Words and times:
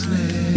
Welcome 0.00 0.49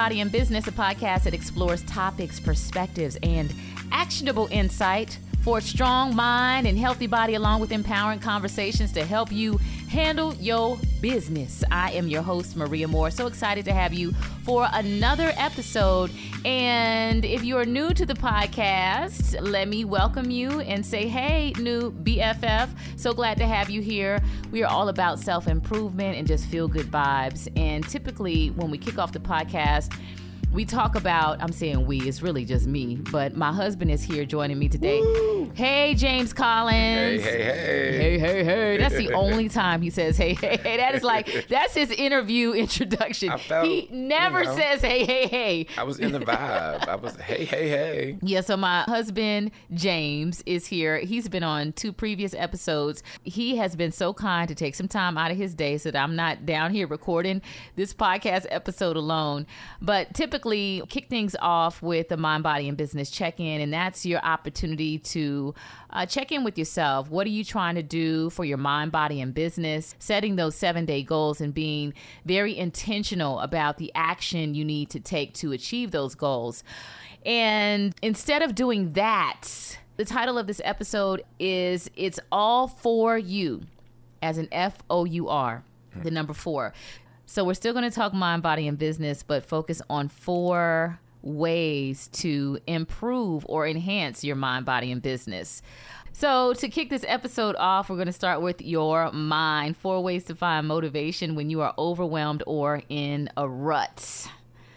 Body, 0.00 0.22
and 0.22 0.32
Business, 0.32 0.66
a 0.66 0.72
podcast 0.72 1.24
that 1.24 1.34
explores 1.34 1.82
topics, 1.82 2.40
perspectives, 2.40 3.18
and 3.22 3.52
actionable 3.92 4.48
insight 4.50 5.18
for 5.42 5.58
a 5.58 5.60
strong 5.60 6.16
mind 6.16 6.66
and 6.66 6.78
healthy 6.78 7.06
body, 7.06 7.34
along 7.34 7.60
with 7.60 7.70
empowering 7.70 8.18
conversations 8.18 8.92
to 8.92 9.04
help 9.04 9.30
you 9.30 9.58
handle 9.90 10.32
your 10.36 10.78
business. 11.00 11.64
I 11.70 11.92
am 11.92 12.08
your 12.08 12.22
host, 12.22 12.56
Maria 12.56 12.86
More. 12.86 13.10
So 13.10 13.26
excited 13.26 13.64
to 13.64 13.72
have 13.72 13.92
you 13.92 14.12
for 14.44 14.68
another 14.72 15.32
episode. 15.36 16.10
And 16.44 17.24
if 17.24 17.44
you 17.44 17.56
are 17.58 17.64
new 17.64 17.92
to 17.94 18.04
the 18.06 18.14
podcast, 18.14 19.36
let 19.40 19.68
me 19.68 19.84
welcome 19.84 20.30
you 20.30 20.60
and 20.60 20.84
say, 20.84 21.06
hey, 21.08 21.52
new 21.58 21.90
BFF. 21.90 22.68
So 22.96 23.12
glad 23.12 23.38
to 23.38 23.46
have 23.46 23.70
you 23.70 23.80
here. 23.80 24.20
We 24.50 24.62
are 24.62 24.70
all 24.70 24.88
about 24.88 25.18
self 25.18 25.48
improvement 25.48 26.16
and 26.16 26.26
just 26.26 26.46
feel 26.46 26.68
good 26.68 26.86
vibes. 26.86 27.48
And 27.56 27.86
typically, 27.88 28.50
when 28.50 28.70
we 28.70 28.78
kick 28.78 28.98
off 28.98 29.12
the 29.12 29.20
podcast, 29.20 29.96
we 30.52 30.64
talk 30.64 30.96
about 30.96 31.40
i'm 31.40 31.52
saying 31.52 31.86
we 31.86 32.00
it's 32.00 32.22
really 32.22 32.44
just 32.44 32.66
me 32.66 32.96
but 33.12 33.36
my 33.36 33.52
husband 33.52 33.90
is 33.90 34.02
here 34.02 34.24
joining 34.24 34.58
me 34.58 34.68
today. 34.68 35.00
Woo! 35.00 35.50
hey 35.54 35.94
james 35.94 36.32
collins. 36.32 37.22
Hey 37.22 37.42
hey 37.42 37.42
hey. 37.42 37.98
Hey 37.98 38.18
hey 38.18 38.44
hey. 38.44 38.76
That's 38.76 38.96
the 38.96 39.12
only 39.12 39.48
time 39.60 39.80
he 39.80 39.90
says 39.90 40.16
hey 40.16 40.34
hey 40.34 40.56
hey. 40.56 40.76
That 40.76 40.94
is 40.94 41.02
like 41.02 41.46
that's 41.48 41.74
his 41.74 41.90
interview 41.92 42.52
introduction. 42.54 43.36
Felt, 43.38 43.66
he 43.66 43.88
never 43.92 44.40
you 44.40 44.46
know, 44.46 44.56
says 44.56 44.80
hey 44.80 45.04
hey 45.04 45.26
hey. 45.28 45.66
I 45.78 45.84
was 45.84 45.98
in 45.98 46.12
the 46.12 46.20
vibe. 46.20 46.88
I 46.88 46.96
was 46.96 47.16
hey 47.16 47.44
hey 47.44 47.68
hey. 47.68 48.18
Yeah 48.22 48.40
so 48.40 48.56
my 48.56 48.82
husband 48.82 49.52
james 49.72 50.42
is 50.46 50.66
here. 50.66 50.98
He's 50.98 51.28
been 51.28 51.44
on 51.44 51.72
two 51.72 51.92
previous 51.92 52.34
episodes. 52.34 53.02
He 53.22 53.56
has 53.56 53.76
been 53.76 53.92
so 53.92 54.12
kind 54.12 54.48
to 54.48 54.54
take 54.54 54.74
some 54.74 54.88
time 54.88 55.16
out 55.16 55.30
of 55.30 55.36
his 55.36 55.54
day 55.54 55.78
so 55.78 55.90
that 55.90 56.02
i'm 56.02 56.16
not 56.16 56.44
down 56.46 56.72
here 56.72 56.86
recording 56.86 57.40
this 57.76 57.94
podcast 57.94 58.46
episode 58.50 58.96
alone. 58.96 59.46
But 59.80 60.14
typically 60.14 60.39
typically 60.40 60.82
kick 60.88 61.08
things 61.08 61.36
off 61.40 61.82
with 61.82 62.08
the 62.08 62.16
mind, 62.16 62.42
body, 62.42 62.66
and 62.66 62.76
business 62.76 63.10
check 63.10 63.38
in, 63.38 63.60
and 63.60 63.72
that's 63.72 64.06
your 64.06 64.20
opportunity 64.20 64.98
to 64.98 65.54
uh, 65.90 66.06
check 66.06 66.32
in 66.32 66.44
with 66.44 66.56
yourself. 66.56 67.10
What 67.10 67.26
are 67.26 67.30
you 67.30 67.44
trying 67.44 67.74
to 67.74 67.82
do 67.82 68.30
for 68.30 68.46
your 68.46 68.56
mind, 68.56 68.90
body, 68.90 69.20
and 69.20 69.34
business? 69.34 69.94
Setting 69.98 70.36
those 70.36 70.54
seven 70.54 70.86
day 70.86 71.02
goals 71.02 71.42
and 71.42 71.52
being 71.52 71.92
very 72.24 72.56
intentional 72.56 73.40
about 73.40 73.76
the 73.76 73.92
action 73.94 74.54
you 74.54 74.64
need 74.64 74.88
to 74.90 75.00
take 75.00 75.34
to 75.34 75.52
achieve 75.52 75.90
those 75.90 76.14
goals. 76.14 76.64
And 77.26 77.94
instead 78.00 78.40
of 78.40 78.54
doing 78.54 78.92
that, 78.92 79.76
the 79.98 80.06
title 80.06 80.38
of 80.38 80.46
this 80.46 80.62
episode 80.64 81.22
is 81.38 81.90
It's 81.96 82.18
All 82.32 82.66
For 82.66 83.18
You, 83.18 83.64
as 84.22 84.38
an 84.38 84.48
F 84.52 84.78
O 84.88 85.04
U 85.04 85.28
R, 85.28 85.64
the 86.02 86.10
number 86.10 86.32
four. 86.32 86.72
So 87.30 87.44
we're 87.44 87.54
still 87.54 87.72
going 87.72 87.88
to 87.88 87.94
talk 87.94 88.12
mind, 88.12 88.42
body, 88.42 88.66
and 88.66 88.76
business, 88.76 89.22
but 89.22 89.46
focus 89.46 89.80
on 89.88 90.08
four 90.08 90.98
ways 91.22 92.08
to 92.08 92.58
improve 92.66 93.46
or 93.48 93.68
enhance 93.68 94.24
your 94.24 94.34
mind, 94.34 94.66
body, 94.66 94.90
and 94.90 95.00
business. 95.00 95.62
So, 96.10 96.54
to 96.54 96.68
kick 96.68 96.90
this 96.90 97.04
episode 97.06 97.54
off, 97.56 97.88
we're 97.88 97.94
going 97.94 98.06
to 98.06 98.12
start 98.12 98.42
with 98.42 98.60
your 98.60 99.12
mind. 99.12 99.76
Four 99.76 100.02
ways 100.02 100.24
to 100.24 100.34
find 100.34 100.66
motivation 100.66 101.36
when 101.36 101.50
you 101.50 101.60
are 101.60 101.72
overwhelmed 101.78 102.42
or 102.48 102.82
in 102.88 103.30
a 103.36 103.48
rut. 103.48 104.26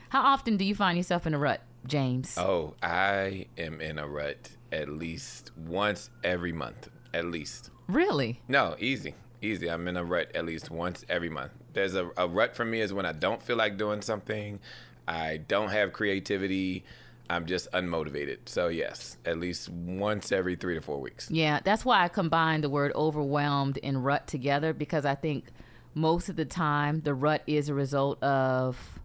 How 0.09 0.21
often 0.21 0.55
do 0.55 0.63
you 0.63 0.75
find 0.75 0.95
yourself 0.95 1.25
in 1.25 1.33
a 1.33 1.39
rut, 1.39 1.61
James? 1.87 2.37
Oh, 2.37 2.75
I 2.83 3.47
am 3.57 3.81
in 3.81 3.97
a 3.97 4.07
rut 4.07 4.51
at 4.71 4.89
least 4.89 5.49
once 5.57 6.11
every 6.23 6.53
month. 6.53 6.91
At 7.15 7.25
least. 7.25 7.71
Really? 7.87 8.43
No, 8.47 8.75
easy. 8.77 9.15
Easy. 9.41 9.71
I'm 9.71 9.87
in 9.87 9.97
a 9.97 10.03
rut 10.03 10.29
at 10.35 10.45
least 10.45 10.69
once 10.69 11.03
every 11.09 11.29
month. 11.29 11.51
There's 11.73 11.95
a, 11.95 12.09
a 12.17 12.27
rut 12.27 12.55
for 12.55 12.65
me 12.65 12.81
is 12.81 12.93
when 12.93 13.05
I 13.05 13.11
don't 13.11 13.41
feel 13.41 13.57
like 13.57 13.77
doing 13.77 14.01
something, 14.01 14.59
I 15.07 15.37
don't 15.37 15.69
have 15.69 15.93
creativity, 15.93 16.83
I'm 17.29 17.45
just 17.45 17.71
unmotivated. 17.71 18.39
So 18.45 18.67
yes, 18.67 19.17
at 19.25 19.39
least 19.39 19.69
once 19.69 20.31
every 20.31 20.55
three 20.55 20.75
to 20.75 20.81
four 20.81 20.99
weeks. 20.99 21.31
Yeah, 21.31 21.59
that's 21.63 21.85
why 21.85 22.03
I 22.03 22.07
combine 22.07 22.61
the 22.61 22.69
word 22.69 22.91
overwhelmed 22.95 23.79
and 23.83 24.03
rut 24.03 24.27
together 24.27 24.73
because 24.73 25.05
I 25.05 25.15
think 25.15 25.45
most 25.93 26.29
of 26.29 26.35
the 26.35 26.45
time 26.45 27.01
the 27.01 27.13
rut 27.13 27.43
is 27.47 27.69
a 27.69 27.73
result 27.73 28.21
of 28.23 28.99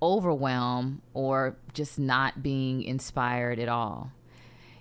overwhelm 0.00 1.02
or 1.14 1.56
just 1.72 1.98
not 1.98 2.42
being 2.42 2.82
inspired 2.82 3.58
at 3.58 3.68
all. 3.68 4.12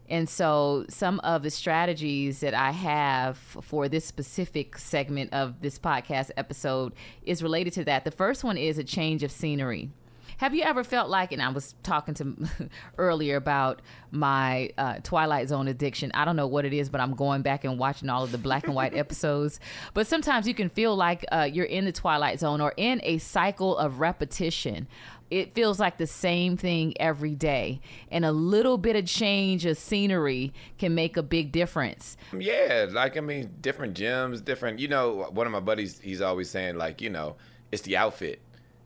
And 0.09 0.29
so, 0.29 0.85
some 0.89 1.19
of 1.19 1.43
the 1.43 1.49
strategies 1.49 2.39
that 2.39 2.53
I 2.53 2.71
have 2.71 3.37
for 3.37 3.89
this 3.89 4.05
specific 4.05 4.77
segment 4.77 5.33
of 5.33 5.61
this 5.61 5.77
podcast 5.77 6.31
episode 6.37 6.93
is 7.23 7.43
related 7.43 7.73
to 7.73 7.85
that. 7.85 8.05
The 8.05 8.11
first 8.11 8.43
one 8.43 8.57
is 8.57 8.77
a 8.77 8.83
change 8.83 9.23
of 9.23 9.31
scenery. 9.31 9.89
Have 10.37 10.53
you 10.53 10.61
ever 10.61 10.83
felt 10.83 11.09
like, 11.09 11.31
and 11.31 11.41
I 11.41 11.49
was 11.49 11.73
talking 11.81 12.13
to 12.15 12.35
earlier 12.97 13.37
about 13.37 13.81
my 14.11 14.69
uh, 14.77 14.99
Twilight 15.03 15.49
Zone 15.49 15.67
addiction. 15.67 16.11
I 16.13 16.25
don't 16.25 16.35
know 16.35 16.47
what 16.47 16.63
it 16.63 16.73
is, 16.73 16.89
but 16.89 17.01
I'm 17.01 17.15
going 17.15 17.41
back 17.41 17.63
and 17.63 17.79
watching 17.79 18.07
all 18.09 18.23
of 18.23 18.31
the 18.31 18.37
black 18.37 18.65
and 18.65 18.75
white 18.75 18.93
episodes. 18.95 19.59
But 19.95 20.05
sometimes 20.05 20.47
you 20.47 20.53
can 20.53 20.69
feel 20.69 20.95
like 20.95 21.25
uh, 21.31 21.49
you're 21.51 21.65
in 21.65 21.85
the 21.85 21.91
Twilight 21.91 22.39
Zone 22.39 22.61
or 22.61 22.73
in 22.77 23.01
a 23.03 23.17
cycle 23.17 23.77
of 23.77 23.99
repetition 23.99 24.87
it 25.29 25.53
feels 25.53 25.79
like 25.79 25.97
the 25.97 26.07
same 26.07 26.57
thing 26.57 26.93
every 26.99 27.35
day. 27.35 27.81
And 28.11 28.25
a 28.25 28.31
little 28.31 28.77
bit 28.77 28.95
of 28.95 29.05
change 29.05 29.65
of 29.65 29.77
scenery 29.77 30.53
can 30.77 30.95
make 30.95 31.17
a 31.17 31.23
big 31.23 31.51
difference. 31.51 32.17
Yeah 32.37 32.87
like 32.91 33.17
i 33.17 33.19
mean 33.19 33.55
different 33.61 33.95
gyms 33.95 34.43
different 34.43 34.79
you 34.79 34.87
know 34.87 35.27
one 35.31 35.45
of 35.45 35.53
my 35.53 35.59
buddies 35.59 35.99
he's 35.99 36.21
always 36.21 36.49
saying 36.49 36.77
like 36.77 37.01
you 37.01 37.09
know 37.09 37.35
it's 37.71 37.81
the 37.83 37.97
outfit. 37.97 38.41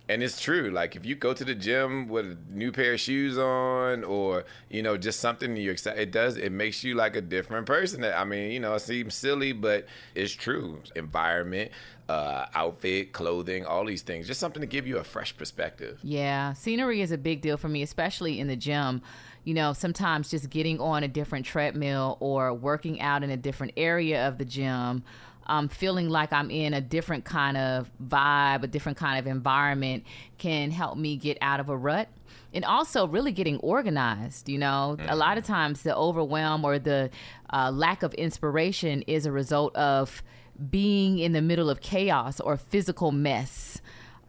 And 0.10 0.22
it's 0.22 0.42
true 0.42 0.72
like 0.72 0.96
if 0.96 1.06
you 1.06 1.16
go 1.16 1.34
to 1.34 1.46
the 1.46 1.56
gym 1.56 2.10
with 2.10 2.26
a 2.26 2.38
new 2.50 2.72
pair 2.72 2.94
of 2.94 3.00
shoes 3.00 3.38
on 3.38 4.04
or 4.04 4.44
you 4.70 4.82
know 4.82 4.98
just 4.98 5.20
something 5.20 5.56
you're 5.56 5.72
excited 5.74 6.02
it 6.02 6.12
does 6.12 6.36
it 6.36 6.52
makes 6.52 6.84
you 6.84 6.96
like 6.96 7.16
a 7.16 7.22
different 7.22 7.66
person. 7.66 8.04
I 8.04 8.26
mean 8.26 8.52
you 8.52 8.60
know 8.60 8.74
it 8.74 8.82
seems 8.82 9.16
silly 9.16 9.54
but 9.54 9.86
it's 10.16 10.34
true. 10.34 10.82
Environment 10.96 11.72
uh, 12.12 12.46
outfit 12.54 13.13
clothing 13.13 13.66
all 13.66 13.86
these 13.86 14.02
things 14.02 14.28
just 14.28 14.40
something 14.40 14.62
to 14.62 14.68
give 14.68 14.86
you 14.86 14.98
a 14.98 15.04
fresh 15.04 15.36
perspective 15.36 16.00
yeah 16.04 16.54
scenery 16.54 17.02
is 17.02 17.12
a 17.12 17.18
big 17.18 17.42
deal 17.42 17.58
for 17.58 17.69
me 17.69 17.81
especially 17.81 18.40
in 18.40 18.48
the 18.48 18.56
gym 18.56 19.02
you 19.44 19.56
know, 19.56 19.74
sometimes 19.74 20.30
just 20.30 20.52
getting 20.52 20.80
on 20.80 21.04
a 21.04 21.08
different 21.08 21.48
treadmill 21.48 22.18
or 22.19 22.54
working 22.54 23.02
out 23.02 23.24
in 23.24 23.31
a 23.31 23.38
different 23.38 23.74
area 23.75 24.28
of 24.28 24.38
the 24.38 24.46
gym 24.46 25.04
um, 25.48 25.68
feeling 25.68 26.10
like 26.10 26.31
I'm 26.31 26.52
in 26.52 26.74
a 26.74 26.81
different 26.81 27.25
kind 27.25 27.58
of 27.58 27.90
vibe, 28.02 28.63
a 28.63 28.68
different 28.68 28.98
kind 28.98 29.19
of 29.19 29.28
environment 29.28 30.06
can 30.38 30.72
help 30.72 30.98
me 30.98 31.18
get 31.18 31.38
out 31.42 31.60
of 31.60 31.69
a 31.69 31.75
rut. 31.75 32.08
And 32.54 32.63
also, 32.66 33.08
really 33.08 33.31
getting 33.31 33.58
organized. 33.60 34.50
You 34.50 34.60
know, 34.60 34.98
mm. 35.00 35.06
a 35.10 35.16
lot 35.16 35.38
of 35.38 35.46
times 35.46 35.84
the 35.84 35.96
overwhelm 35.96 36.63
or 36.63 36.80
the 36.80 37.10
uh, 37.52 37.72
lack 37.72 38.04
of 38.04 38.13
inspiration 38.13 39.02
is 39.04 39.25
a 39.25 39.31
result 39.31 39.75
of 39.75 40.22
being 40.69 41.19
in 41.19 41.31
the 41.31 41.42
middle 41.42 41.69
of 41.69 41.81
chaos 41.81 42.39
or 42.39 42.57
physical 42.57 43.12
mess. 43.12 43.81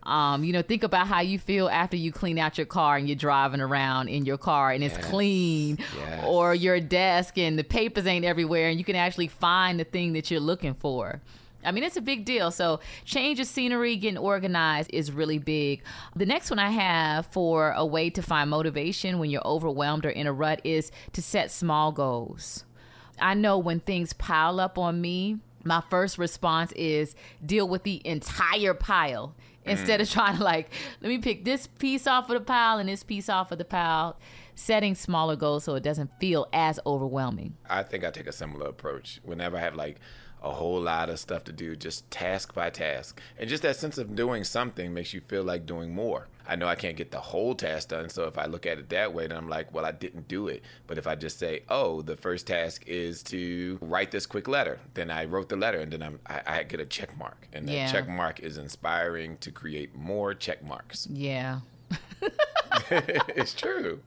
Um, 0.04 0.42
you 0.42 0.52
know, 0.52 0.62
think 0.62 0.82
about 0.82 1.06
how 1.06 1.20
you 1.20 1.38
feel 1.38 1.68
after 1.68 1.96
you 1.96 2.10
clean 2.10 2.38
out 2.38 2.58
your 2.58 2.66
car 2.66 2.96
and 2.96 3.08
you're 3.08 3.14
driving 3.14 3.60
around 3.60 4.08
in 4.08 4.24
your 4.24 4.38
car 4.38 4.72
and 4.72 4.82
it's 4.82 4.96
yes. 4.96 5.06
clean, 5.06 5.78
yes. 5.96 6.24
or 6.26 6.54
your 6.54 6.80
desk 6.80 7.38
and 7.38 7.56
the 7.56 7.62
papers 7.62 8.06
ain't 8.06 8.24
everywhere 8.24 8.68
and 8.68 8.78
you 8.78 8.84
can 8.84 8.96
actually 8.96 9.28
find 9.28 9.78
the 9.78 9.84
thing 9.84 10.14
that 10.14 10.30
you're 10.30 10.40
looking 10.40 10.74
for. 10.74 11.20
I 11.64 11.70
mean, 11.70 11.84
it's 11.84 11.96
a 11.96 12.02
big 12.02 12.24
deal. 12.24 12.50
So, 12.50 12.80
change 13.04 13.38
of 13.40 13.46
scenery, 13.46 13.96
getting 13.96 14.18
organized 14.18 14.90
is 14.92 15.12
really 15.12 15.38
big. 15.38 15.82
The 16.16 16.26
next 16.26 16.50
one 16.50 16.58
I 16.58 16.70
have 16.70 17.26
for 17.26 17.72
a 17.72 17.86
way 17.86 18.10
to 18.10 18.22
find 18.22 18.50
motivation 18.50 19.18
when 19.18 19.30
you're 19.30 19.46
overwhelmed 19.46 20.04
or 20.04 20.10
in 20.10 20.26
a 20.26 20.32
rut 20.32 20.60
is 20.64 20.90
to 21.12 21.22
set 21.22 21.50
small 21.50 21.92
goals. 21.92 22.64
I 23.20 23.34
know 23.34 23.58
when 23.58 23.80
things 23.80 24.12
pile 24.12 24.58
up 24.58 24.78
on 24.78 25.00
me, 25.00 25.38
my 25.64 25.82
first 25.90 26.18
response 26.18 26.72
is 26.72 27.14
deal 27.44 27.68
with 27.68 27.82
the 27.82 28.00
entire 28.06 28.74
pile 28.74 29.34
instead 29.64 30.00
mm. 30.00 30.02
of 30.02 30.10
trying 30.10 30.36
to 30.36 30.42
like 30.42 30.70
let 31.00 31.08
me 31.08 31.18
pick 31.18 31.44
this 31.44 31.66
piece 31.66 32.06
off 32.06 32.28
of 32.28 32.34
the 32.34 32.44
pile 32.44 32.78
and 32.78 32.88
this 32.88 33.02
piece 33.02 33.28
off 33.28 33.52
of 33.52 33.58
the 33.58 33.64
pile 33.64 34.18
setting 34.54 34.94
smaller 34.94 35.36
goals 35.36 35.64
so 35.64 35.74
it 35.74 35.82
doesn't 35.82 36.10
feel 36.18 36.48
as 36.52 36.78
overwhelming 36.84 37.54
i 37.70 37.82
think 37.82 38.04
i 38.04 38.10
take 38.10 38.26
a 38.26 38.32
similar 38.32 38.66
approach 38.66 39.20
whenever 39.24 39.56
i 39.56 39.60
have 39.60 39.74
like 39.74 39.98
a 40.42 40.50
whole 40.50 40.80
lot 40.80 41.08
of 41.08 41.18
stuff 41.18 41.44
to 41.44 41.52
do, 41.52 41.76
just 41.76 42.10
task 42.10 42.52
by 42.52 42.68
task. 42.68 43.20
And 43.38 43.48
just 43.48 43.62
that 43.62 43.76
sense 43.76 43.96
of 43.96 44.16
doing 44.16 44.44
something 44.44 44.92
makes 44.92 45.14
you 45.14 45.20
feel 45.20 45.44
like 45.44 45.66
doing 45.66 45.94
more. 45.94 46.26
I 46.46 46.56
know 46.56 46.66
I 46.66 46.74
can't 46.74 46.96
get 46.96 47.10
the 47.10 47.20
whole 47.20 47.54
task 47.54 47.88
done, 47.88 48.08
so 48.08 48.24
if 48.24 48.38
I 48.38 48.46
look 48.46 48.66
at 48.66 48.78
it 48.78 48.88
that 48.90 49.12
way, 49.14 49.26
then 49.26 49.36
I'm 49.36 49.48
like, 49.48 49.72
well, 49.72 49.84
I 49.84 49.92
didn't 49.92 50.28
do 50.28 50.48
it. 50.48 50.62
But 50.86 50.98
if 50.98 51.06
I 51.06 51.14
just 51.14 51.38
say, 51.38 51.62
oh, 51.68 52.02
the 52.02 52.16
first 52.16 52.46
task 52.46 52.84
is 52.86 53.22
to 53.24 53.78
write 53.80 54.10
this 54.10 54.26
quick 54.26 54.48
letter, 54.48 54.80
then 54.94 55.10
I 55.10 55.24
wrote 55.24 55.48
the 55.48 55.56
letter, 55.56 55.80
and 55.80 55.92
then 55.92 56.02
I'm, 56.02 56.20
I, 56.26 56.42
I 56.46 56.62
get 56.64 56.80
a 56.80 56.86
check 56.86 57.16
mark, 57.16 57.48
and 57.52 57.68
that 57.68 57.72
yeah. 57.72 57.92
check 57.92 58.08
mark 58.08 58.40
is 58.40 58.58
inspiring 58.58 59.36
to 59.38 59.50
create 59.50 59.94
more 59.94 60.34
check 60.34 60.64
marks. 60.64 61.06
Yeah. 61.10 61.60
it's 62.90 63.54
true. 63.54 64.00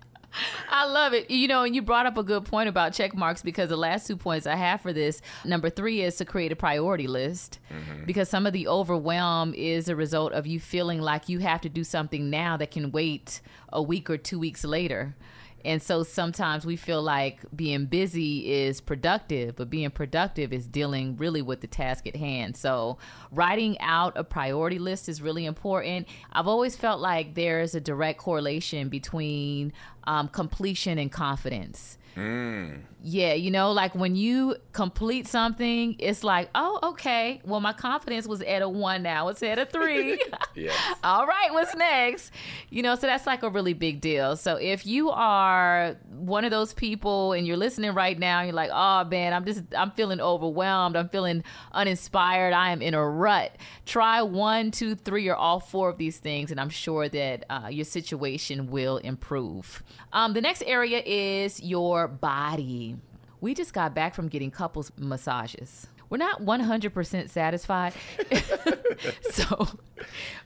I 0.69 0.85
love 0.85 1.13
it. 1.13 1.29
You 1.29 1.47
know, 1.47 1.63
and 1.63 1.75
you 1.75 1.81
brought 1.81 2.05
up 2.05 2.17
a 2.17 2.23
good 2.23 2.45
point 2.45 2.69
about 2.69 2.93
check 2.93 3.15
marks 3.15 3.41
because 3.41 3.69
the 3.69 3.77
last 3.77 4.07
two 4.07 4.17
points 4.17 4.47
I 4.47 4.55
have 4.55 4.81
for 4.81 4.93
this 4.93 5.21
number 5.43 5.69
three 5.69 6.01
is 6.01 6.15
to 6.17 6.25
create 6.25 6.51
a 6.51 6.55
priority 6.55 7.07
list 7.07 7.59
mm-hmm. 7.71 8.05
because 8.05 8.29
some 8.29 8.45
of 8.45 8.53
the 8.53 8.67
overwhelm 8.67 9.53
is 9.53 9.89
a 9.89 9.95
result 9.95 10.33
of 10.33 10.47
you 10.47 10.59
feeling 10.59 11.01
like 11.01 11.29
you 11.29 11.39
have 11.39 11.61
to 11.61 11.69
do 11.69 11.83
something 11.83 12.29
now 12.29 12.57
that 12.57 12.71
can 12.71 12.91
wait 12.91 13.41
a 13.69 13.81
week 13.81 14.09
or 14.09 14.17
two 14.17 14.39
weeks 14.39 14.63
later. 14.63 15.15
And 15.65 15.81
so 15.81 16.03
sometimes 16.03 16.65
we 16.65 16.75
feel 16.75 17.01
like 17.01 17.39
being 17.55 17.87
busy 17.87 18.53
is 18.53 18.79
productive, 18.79 19.55
but 19.55 19.69
being 19.69 19.89
productive 19.89 20.53
is 20.53 20.67
dealing 20.67 21.17
really 21.17 21.41
with 21.41 21.61
the 21.61 21.67
task 21.67 22.05
at 22.05 22.15
hand. 22.15 22.55
So 22.55 22.99
writing 23.31 23.77
out 23.79 24.13
a 24.15 24.23
priority 24.23 24.77
list 24.77 25.09
is 25.09 25.21
really 25.21 25.45
important. 25.45 26.07
I've 26.31 26.47
always 26.47 26.75
felt 26.75 27.01
like 27.01 27.33
there's 27.33 27.73
a 27.73 27.81
direct 27.81 28.19
correlation 28.19 28.89
between 28.89 29.73
um, 30.05 30.27
completion 30.27 30.99
and 30.99 31.11
confidence. 31.11 31.97
Mm. 32.15 32.81
Yeah, 33.07 33.33
you 33.33 33.51
know, 33.51 33.71
like 33.71 33.93
when 33.93 34.15
you 34.15 34.55
complete 34.71 35.27
something, 35.27 35.95
it's 35.99 36.23
like, 36.23 36.49
oh, 36.55 36.79
okay. 36.81 37.39
Well, 37.45 37.59
my 37.59 37.71
confidence 37.71 38.27
was 38.27 38.41
at 38.41 38.63
a 38.63 38.67
one 38.67 39.03
now. 39.03 39.27
It's 39.27 39.43
at 39.43 39.59
a 39.59 39.65
three. 39.67 40.19
yes. 40.55 40.75
All 41.03 41.27
right, 41.27 41.53
what's 41.53 41.75
next? 41.75 42.31
You 42.71 42.81
know, 42.81 42.95
so 42.95 43.05
that's 43.05 43.27
like 43.27 43.43
a 43.43 43.49
really 43.51 43.73
big 43.73 44.01
deal. 44.01 44.35
So 44.35 44.55
if 44.55 44.87
you 44.87 45.11
are 45.11 45.97
one 46.09 46.45
of 46.45 46.49
those 46.49 46.73
people 46.73 47.33
and 47.33 47.45
you're 47.45 47.57
listening 47.57 47.93
right 47.93 48.17
now, 48.17 48.41
you're 48.41 48.53
like, 48.53 48.71
oh 48.73 49.03
man, 49.03 49.33
I'm 49.33 49.45
just 49.45 49.61
I'm 49.77 49.91
feeling 49.91 50.19
overwhelmed. 50.19 50.95
I'm 50.95 51.09
feeling 51.09 51.43
uninspired. 51.73 52.53
I 52.55 52.71
am 52.71 52.81
in 52.81 52.95
a 52.95 53.07
rut. 53.07 53.55
Try 53.85 54.23
one, 54.23 54.71
two, 54.71 54.95
three, 54.95 55.29
or 55.29 55.35
all 55.35 55.59
four 55.59 55.89
of 55.89 55.99
these 55.99 56.17
things, 56.17 56.49
and 56.49 56.59
I'm 56.59 56.71
sure 56.71 57.07
that 57.07 57.43
uh, 57.51 57.67
your 57.69 57.85
situation 57.85 58.71
will 58.71 58.97
improve. 58.97 59.83
Um, 60.11 60.33
the 60.33 60.41
next 60.41 60.63
area 60.65 61.03
is 61.05 61.61
your 61.61 62.07
body. 62.07 62.94
We 63.41 63.53
just 63.53 63.73
got 63.73 63.93
back 63.93 64.15
from 64.15 64.27
getting 64.27 64.51
couples 64.51 64.91
massages 64.97 65.87
we're 66.09 66.17
not 66.17 66.41
100% 66.41 67.29
satisfied. 67.29 67.93
so, 69.31 69.67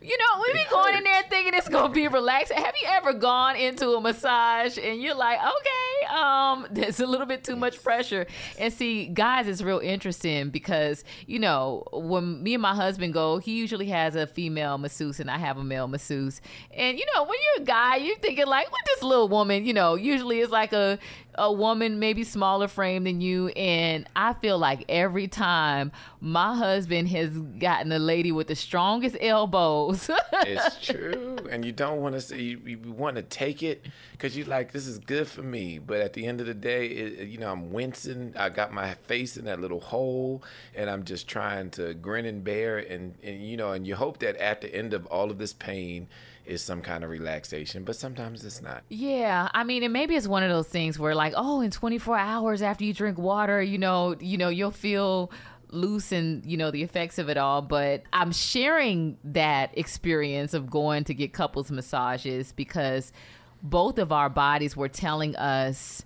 you 0.02 0.18
know, 0.18 0.42
we 0.42 0.54
be 0.54 0.66
going 0.72 0.96
in 0.96 1.04
there 1.04 1.24
thinking 1.30 1.54
it's 1.54 1.68
going 1.68 1.90
to 1.90 1.94
be 1.94 2.08
relaxing. 2.08 2.58
Have 2.58 2.74
you 2.82 2.88
ever 2.90 3.14
gone 3.14 3.56
into 3.56 3.92
a 3.92 4.02
massage 4.02 4.78
and 4.78 5.02
you're 5.02 5.16
like, 5.16 5.40
okay, 5.40 6.16
um, 6.16 6.68
there's 6.72 7.00
a 7.00 7.06
little 7.06 7.26
bit 7.26 7.44
too 7.44 7.56
much 7.56 7.84
pressure. 7.84 8.26
And 8.58 8.74
see, 8.74 9.08
guys, 9.08 9.48
it's 9.48 9.62
real 9.62 9.80
interesting 9.80 10.50
because, 10.50 11.04
you 11.28 11.40
know, 11.40 11.84
when 11.92 12.42
me 12.42 12.54
and 12.54 12.62
my 12.62 12.74
husband 12.74 13.14
go, 13.14 13.38
he 13.38 13.58
usually 13.58 13.88
has 13.88 14.16
a 14.16 14.28
female 14.28 14.78
masseuse 14.78 15.20
and 15.20 15.30
I 15.30 15.38
have 15.38 15.58
a 15.58 15.64
male 15.64 15.88
masseuse. 15.88 16.42
And, 16.72 16.98
you 16.98 17.06
know, 17.14 17.24
when 17.24 17.38
you're 17.46 17.64
a 17.64 17.66
guy, 17.66 17.98
you're 17.98 18.18
thinking 18.20 18.48
like, 18.48 18.72
what 18.72 18.82
this 18.86 19.04
little 19.04 19.28
woman, 19.28 19.66
you 19.66 19.74
know, 19.74 19.96
usually 19.96 20.40
it's 20.40 20.52
like 20.52 20.72
a, 20.72 20.98
a 21.40 21.52
woman 21.52 22.00
maybe 22.00 22.24
smaller 22.24 22.68
frame 22.68 23.06
than 23.06 23.22
you 23.22 23.48
and 23.50 24.08
i 24.16 24.34
feel 24.34 24.58
like 24.58 24.84
every 24.90 25.28
time 25.28 25.92
my 26.20 26.54
husband 26.54 27.08
has 27.08 27.30
gotten 27.30 27.92
a 27.94 28.00
lady 28.00 28.32
with 28.32 28.48
the 28.48 28.56
strongest 28.56 29.16
elbows. 29.22 30.10
It's 30.42 30.86
true 30.86 31.38
and 31.52 31.66
you 31.66 31.74
don't 31.74 32.02
want 32.02 32.16
to 32.16 32.22
say 32.22 32.40
you, 32.40 32.62
you 32.66 32.78
want 32.78 33.18
to 33.18 33.22
take 33.22 33.62
it 33.62 33.86
because 34.14 34.38
you're 34.38 34.48
like 34.48 34.72
this 34.72 34.88
is 34.88 34.98
good 34.98 35.28
for 35.28 35.42
me 35.42 35.80
but 35.80 36.00
at 36.00 36.14
the 36.14 36.26
end 36.26 36.40
of 36.40 36.48
the 36.48 36.54
day 36.54 36.88
it, 36.88 37.28
you 37.28 37.38
know 37.38 37.52
i'm 37.52 37.72
wincing 37.72 38.34
i 38.38 38.48
got 38.48 38.72
my 38.72 38.94
face 38.94 39.36
in 39.36 39.46
that 39.46 39.60
little 39.60 39.82
hole 39.82 40.42
and 40.74 40.90
i'm 40.90 41.04
just 41.04 41.28
trying 41.28 41.70
to 41.72 41.94
grin 41.94 42.26
and 42.26 42.44
bear 42.46 42.78
and, 42.78 43.16
and 43.22 43.46
you 43.46 43.58
know 43.58 43.74
and 43.74 43.86
you 43.86 43.96
hope 43.96 44.20
that 44.20 44.38
at 44.38 44.62
the 44.62 44.74
end 44.74 44.94
of 44.94 45.06
all 45.08 45.30
of 45.30 45.38
this 45.38 45.52
pain 45.54 46.08
is 46.50 46.62
some 46.62 46.82
kind 46.82 47.04
of 47.04 47.10
relaxation, 47.10 47.84
but 47.84 47.96
sometimes 47.96 48.44
it's 48.44 48.62
not. 48.62 48.84
Yeah, 48.90 49.50
I 49.54 49.64
mean, 49.64 49.84
and 49.84 49.94
maybe 49.94 50.16
it's 50.16 50.28
one 50.28 50.44
of 50.44 50.50
those 50.50 50.68
things 50.68 50.98
where 50.98 51.14
like, 51.14 51.34
oh, 51.36 51.62
in 51.62 51.72
24 51.72 52.18
hours 52.18 52.62
after 52.62 52.84
you 52.84 52.94
drink 52.94 53.18
water, 53.18 53.62
you 53.62 53.78
know, 53.78 54.16
you 54.20 54.38
know, 54.38 54.50
you'll 54.50 54.72
feel 54.72 55.32
loose 55.72 56.12
and 56.12 56.44
you 56.48 56.58
know 56.58 56.72
the 56.72 56.82
effects 56.82 57.20
of 57.20 57.30
it 57.30 57.38
all 57.38 57.62
but 57.62 58.02
i'm 58.12 58.32
sharing 58.32 59.16
that 59.24 59.70
experience 59.78 60.56
of 60.56 60.68
going 60.68 61.04
to 61.04 61.14
get 61.14 61.32
couples 61.32 61.70
massages 61.70 62.52
because 62.54 63.14
both 63.62 64.00
of 64.00 64.12
our 64.12 64.32
bodies 64.32 64.76
were 64.76 64.88
telling 64.88 65.36
us 65.36 66.04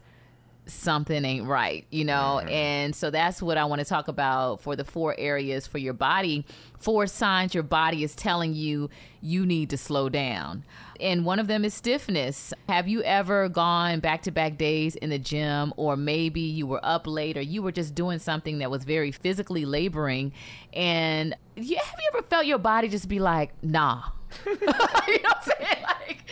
something 0.65 1.25
ain't 1.25 1.46
right, 1.46 1.86
you 1.89 2.05
know? 2.05 2.39
Mm-hmm. 2.41 2.50
And 2.50 2.96
so 2.96 3.10
that's 3.10 3.41
what 3.41 3.58
I 3.58 3.65
want 3.65 3.79
to 3.79 3.86
talk 3.86 4.08
about 4.08 4.62
for 4.62 4.75
the 4.75 4.86
four 4.86 5.15
areas 5.17 5.67
for 5.67 5.77
your 5.77 5.93
body, 5.93 6.46
four 6.79 7.08
signs 7.08 7.53
your 7.53 7.63
body 7.63 8.03
is 8.03 8.15
telling 8.15 8.53
you 8.53 8.89
you 9.22 9.46
need 9.46 9.70
to 9.72 9.77
slow 9.77 10.10
down. 10.10 10.63
And 11.00 11.25
one 11.25 11.39
of 11.39 11.48
them 11.48 11.65
is 11.65 11.74
stiffness. 11.74 12.53
Have 12.70 12.88
you 12.88 13.03
ever 13.03 13.50
gone 13.50 14.00
back 14.00 14.22
to 14.24 14.32
back 14.32 14.58
days 14.58 14.96
in 14.96 15.10
the 15.10 15.20
gym, 15.20 15.74
or 15.75 15.98
maybe 15.98 16.41
you 16.41 16.67
were 16.67 16.79
up 16.84 17.08
late, 17.08 17.38
or 17.38 17.41
you 17.41 17.62
were 17.62 17.72
just 17.72 17.96
doing 17.96 18.20
something 18.20 18.60
that 18.60 18.72
was 18.72 18.84
very 18.84 19.12
physically 19.12 19.65
laboring? 19.65 20.32
And 20.72 21.36
have 21.58 21.65
you 21.65 21.77
ever 22.13 22.24
felt 22.24 22.46
your 22.46 22.58
body 22.58 22.88
just 22.88 23.08
be 23.08 23.20
like, 23.20 23.51
nah? 23.63 24.03
you 24.46 24.55
know 24.55 24.67
what 24.67 25.36
I'm 25.36 25.41
saying? 25.43 25.84
Like, 25.84 26.25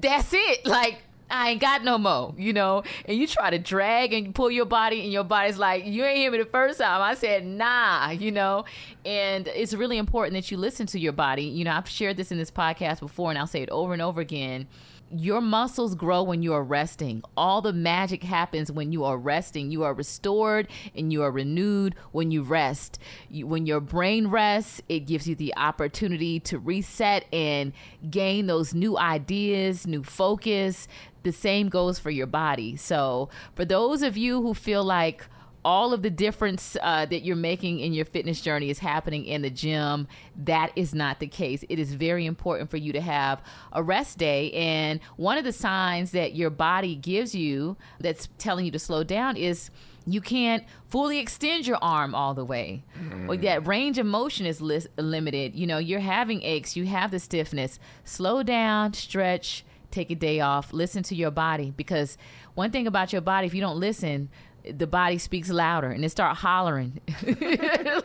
that's 0.00 0.32
it. 0.32 0.66
Like, 0.66 1.02
I 1.28 1.50
ain't 1.50 1.60
got 1.60 1.82
no 1.82 1.98
more, 1.98 2.34
you 2.38 2.52
know. 2.52 2.84
And 3.04 3.18
you 3.18 3.26
try 3.26 3.50
to 3.50 3.58
drag 3.58 4.12
and 4.12 4.34
pull 4.34 4.50
your 4.50 4.64
body, 4.64 5.02
and 5.02 5.12
your 5.12 5.24
body's 5.24 5.58
like, 5.58 5.84
you 5.84 6.04
ain't 6.04 6.18
hear 6.18 6.30
me 6.30 6.38
the 6.38 6.44
first 6.44 6.78
time. 6.78 7.02
I 7.02 7.14
said, 7.14 7.44
nah, 7.44 8.10
you 8.10 8.30
know. 8.30 8.64
And 9.04 9.48
it's 9.48 9.74
really 9.74 9.98
important 9.98 10.34
that 10.34 10.50
you 10.50 10.56
listen 10.56 10.86
to 10.88 11.00
your 11.00 11.12
body. 11.12 11.44
You 11.44 11.64
know, 11.64 11.72
I've 11.72 11.88
shared 11.88 12.16
this 12.16 12.30
in 12.30 12.38
this 12.38 12.50
podcast 12.50 13.00
before, 13.00 13.30
and 13.30 13.38
I'll 13.38 13.46
say 13.46 13.62
it 13.62 13.70
over 13.70 13.92
and 13.92 14.02
over 14.02 14.20
again. 14.20 14.68
Your 15.14 15.40
muscles 15.40 15.94
grow 15.94 16.24
when 16.24 16.42
you 16.42 16.52
are 16.52 16.64
resting. 16.64 17.22
All 17.36 17.62
the 17.62 17.72
magic 17.72 18.24
happens 18.24 18.72
when 18.72 18.90
you 18.90 19.04
are 19.04 19.16
resting. 19.16 19.70
You 19.70 19.84
are 19.84 19.94
restored 19.94 20.66
and 20.96 21.12
you 21.12 21.22
are 21.22 21.30
renewed 21.30 21.94
when 22.10 22.32
you 22.32 22.42
rest. 22.42 22.98
You, 23.30 23.46
when 23.46 23.66
your 23.66 23.78
brain 23.80 24.26
rests, 24.26 24.82
it 24.88 25.00
gives 25.00 25.28
you 25.28 25.36
the 25.36 25.56
opportunity 25.56 26.40
to 26.40 26.58
reset 26.58 27.24
and 27.32 27.72
gain 28.10 28.46
those 28.46 28.74
new 28.74 28.98
ideas, 28.98 29.86
new 29.86 30.02
focus, 30.02 30.88
the 31.22 31.32
same 31.32 31.68
goes 31.68 31.98
for 32.00 32.10
your 32.10 32.26
body. 32.26 32.76
So, 32.76 33.28
for 33.54 33.64
those 33.64 34.02
of 34.02 34.16
you 34.16 34.42
who 34.42 34.54
feel 34.54 34.82
like, 34.82 35.26
all 35.66 35.92
of 35.92 36.00
the 36.02 36.10
difference 36.10 36.76
uh, 36.80 37.04
that 37.06 37.24
you're 37.24 37.34
making 37.34 37.80
in 37.80 37.92
your 37.92 38.04
fitness 38.04 38.40
journey 38.40 38.70
is 38.70 38.78
happening 38.78 39.24
in 39.26 39.42
the 39.42 39.50
gym. 39.50 40.06
That 40.36 40.70
is 40.76 40.94
not 40.94 41.18
the 41.18 41.26
case. 41.26 41.64
It 41.68 41.80
is 41.80 41.92
very 41.92 42.24
important 42.24 42.70
for 42.70 42.76
you 42.76 42.92
to 42.92 43.00
have 43.00 43.42
a 43.72 43.82
rest 43.82 44.16
day. 44.16 44.52
And 44.52 45.00
one 45.16 45.38
of 45.38 45.44
the 45.44 45.50
signs 45.50 46.12
that 46.12 46.36
your 46.36 46.50
body 46.50 46.94
gives 46.94 47.34
you 47.34 47.76
that's 47.98 48.28
telling 48.38 48.64
you 48.64 48.70
to 48.70 48.78
slow 48.78 49.02
down 49.02 49.36
is 49.36 49.70
you 50.06 50.20
can't 50.20 50.62
fully 50.88 51.18
extend 51.18 51.66
your 51.66 51.78
arm 51.82 52.14
all 52.14 52.32
the 52.32 52.44
way. 52.44 52.84
Mm. 52.96 53.28
Or 53.28 53.36
that 53.38 53.66
range 53.66 53.98
of 53.98 54.06
motion 54.06 54.46
is 54.46 54.60
li- 54.60 54.86
limited. 54.96 55.56
You 55.56 55.66
know, 55.66 55.78
you're 55.78 55.98
having 55.98 56.44
aches, 56.44 56.76
you 56.76 56.86
have 56.86 57.10
the 57.10 57.18
stiffness. 57.18 57.80
Slow 58.04 58.44
down, 58.44 58.92
stretch, 58.92 59.64
take 59.90 60.12
a 60.12 60.14
day 60.14 60.38
off, 60.40 60.72
listen 60.72 61.02
to 61.04 61.16
your 61.16 61.30
body 61.32 61.72
because 61.76 62.16
one 62.54 62.70
thing 62.70 62.86
about 62.86 63.12
your 63.12 63.22
body 63.22 63.46
if 63.46 63.54
you 63.54 63.60
don't 63.60 63.80
listen, 63.80 64.28
the 64.72 64.86
body 64.86 65.18
speaks 65.18 65.48
louder 65.50 65.90
and 65.90 66.04
it 66.04 66.10
start 66.10 66.36
hollering. 66.38 67.00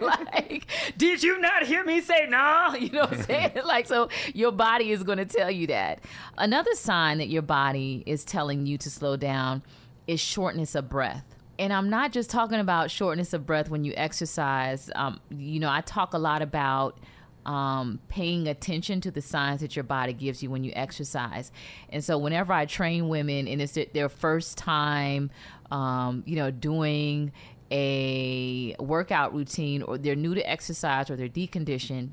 Like 0.01 0.65
did 0.97 1.23
you 1.23 1.39
not 1.39 1.63
hear 1.63 1.83
me 1.83 2.01
say 2.01 2.27
no? 2.27 2.75
You 2.79 2.89
know 2.91 3.01
what 3.01 3.13
i'm 3.13 3.23
saying? 3.23 3.51
Like 3.65 3.87
so 3.87 4.09
your 4.33 4.51
body 4.51 4.91
is 4.91 5.03
going 5.03 5.17
to 5.17 5.25
tell 5.25 5.51
you 5.51 5.67
that. 5.67 5.99
Another 6.37 6.73
sign 6.73 7.19
that 7.19 7.29
your 7.29 7.41
body 7.41 8.03
is 8.05 8.23
telling 8.23 8.65
you 8.65 8.77
to 8.79 8.89
slow 8.89 9.15
down 9.15 9.63
is 10.07 10.19
shortness 10.19 10.75
of 10.75 10.89
breath. 10.89 11.25
And 11.59 11.71
i'm 11.71 11.89
not 11.89 12.11
just 12.11 12.29
talking 12.29 12.59
about 12.59 12.91
shortness 12.91 13.33
of 13.33 13.45
breath 13.45 13.69
when 13.69 13.83
you 13.83 13.93
exercise. 13.95 14.89
Um, 14.95 15.19
you 15.29 15.59
know 15.59 15.69
i 15.69 15.81
talk 15.81 16.13
a 16.13 16.19
lot 16.19 16.41
about 16.41 16.99
um, 17.45 17.99
paying 18.07 18.47
attention 18.47 19.01
to 19.01 19.11
the 19.11 19.21
signs 19.21 19.61
that 19.61 19.75
your 19.75 19.83
body 19.83 20.13
gives 20.13 20.43
you 20.43 20.49
when 20.49 20.63
you 20.63 20.71
exercise. 20.75 21.51
And 21.89 22.03
so, 22.03 22.17
whenever 22.17 22.53
I 22.53 22.65
train 22.65 23.09
women 23.09 23.47
and 23.47 23.61
it's 23.61 23.77
their 23.93 24.09
first 24.09 24.57
time 24.57 25.31
um, 25.71 26.23
you 26.25 26.35
know, 26.35 26.51
doing 26.51 27.31
a 27.71 28.75
workout 28.79 29.33
routine 29.33 29.81
or 29.81 29.97
they're 29.97 30.15
new 30.15 30.35
to 30.35 30.49
exercise 30.49 31.09
or 31.09 31.15
they're 31.15 31.29
deconditioned 31.29 32.09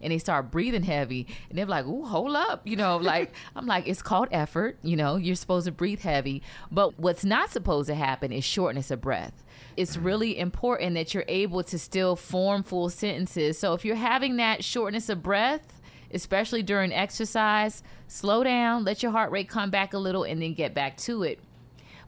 and 0.00 0.12
they 0.12 0.18
start 0.18 0.50
breathing 0.50 0.82
heavy 0.82 1.26
and 1.48 1.58
they're 1.58 1.66
like, 1.66 1.86
"Ooh, 1.86 2.04
hold 2.04 2.36
up." 2.36 2.66
You 2.66 2.76
know, 2.76 2.96
like 3.02 3.32
I'm 3.56 3.66
like, 3.66 3.88
"It's 3.88 4.02
called 4.02 4.28
effort, 4.30 4.78
you 4.82 4.96
know, 4.96 5.16
you're 5.16 5.34
supposed 5.34 5.66
to 5.66 5.72
breathe 5.72 6.00
heavy." 6.00 6.42
But 6.70 6.98
what's 6.98 7.24
not 7.24 7.50
supposed 7.50 7.88
to 7.88 7.94
happen 7.94 8.30
is 8.30 8.44
shortness 8.44 8.90
of 8.90 9.00
breath. 9.00 9.42
It's 9.76 9.96
really 9.96 10.38
important 10.38 10.94
that 10.94 11.14
you're 11.14 11.24
able 11.26 11.64
to 11.64 11.78
still 11.78 12.14
form 12.14 12.62
full 12.62 12.90
sentences. 12.90 13.58
So 13.58 13.72
if 13.72 13.84
you're 13.84 13.96
having 13.96 14.36
that 14.36 14.62
shortness 14.62 15.08
of 15.08 15.22
breath, 15.22 15.80
especially 16.12 16.62
during 16.62 16.92
exercise, 16.92 17.82
slow 18.06 18.44
down, 18.44 18.84
let 18.84 19.02
your 19.02 19.10
heart 19.10 19.32
rate 19.32 19.48
come 19.48 19.70
back 19.70 19.94
a 19.94 19.98
little 19.98 20.22
and 20.22 20.40
then 20.40 20.54
get 20.54 20.74
back 20.74 20.96
to 20.98 21.24
it. 21.24 21.40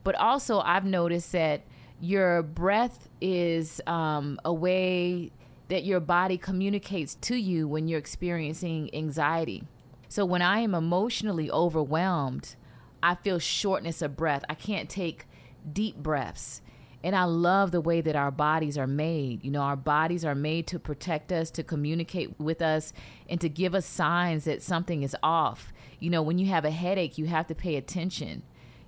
But 0.07 0.15
also, 0.15 0.61
I've 0.61 0.85
noticed 0.85 1.33
that 1.33 1.63
your 2.01 2.45
breath 2.45 3.09
is 3.21 3.81
um, 3.89 4.39
a 4.45 4.55
way 4.55 5.33
that 5.67 5.83
your 5.83 5.99
body 5.99 6.39
communicates 6.39 7.17
to 7.23 7.35
you 7.35 7.67
when 7.67 7.89
you're 7.89 7.99
experiencing 7.99 8.89
anxiety. 8.95 9.65
So 10.09 10.25
when 10.25 10.43
I 10.43 10.61
am 10.61 10.77
emotionally 10.77 11.51
overwhelmed, 11.51 12.55
I 13.03 13.17
feel 13.17 13.41
shortness 13.41 14.01
of 14.01 14.17
breath. 14.17 14.45
I 14.49 14.55
can't 14.55 14.89
take 14.89 15.27
deep 15.73 15.97
breaths. 15.97 16.63
And 17.03 17.17
I 17.17 17.25
love 17.25 17.73
the 17.73 17.81
way 17.81 18.01
that 18.01 18.15
our 18.15 18.31
bodies 18.31 18.79
are 18.79 18.87
made. 18.87 19.45
You 19.45 19.51
know, 19.51 19.63
our 19.63 19.75
bodies 19.75 20.25
are 20.25 20.37
made 20.37 20.69
to 20.69 20.79
protect 20.79 21.33
us, 21.33 21.51
to 21.51 21.65
communicate 21.65 22.39
with 22.39 22.63
us, 22.63 22.93
and 23.29 23.41
to 23.41 23.49
give 23.49 23.75
us 23.75 23.87
signs 23.87 24.45
that 24.45 24.63
something 24.63 25.03
is 25.03 25.17
off. 25.21 25.73
You 25.99 26.11
know, 26.11 26.23
when 26.23 26.39
you 26.39 26.47
have 26.47 26.65
a 26.65 26.71
headache, 26.71 27.19
you 27.19 27.25
have 27.25 27.49
to 27.49 27.57
pay 27.57 27.75
attention. 27.75 28.45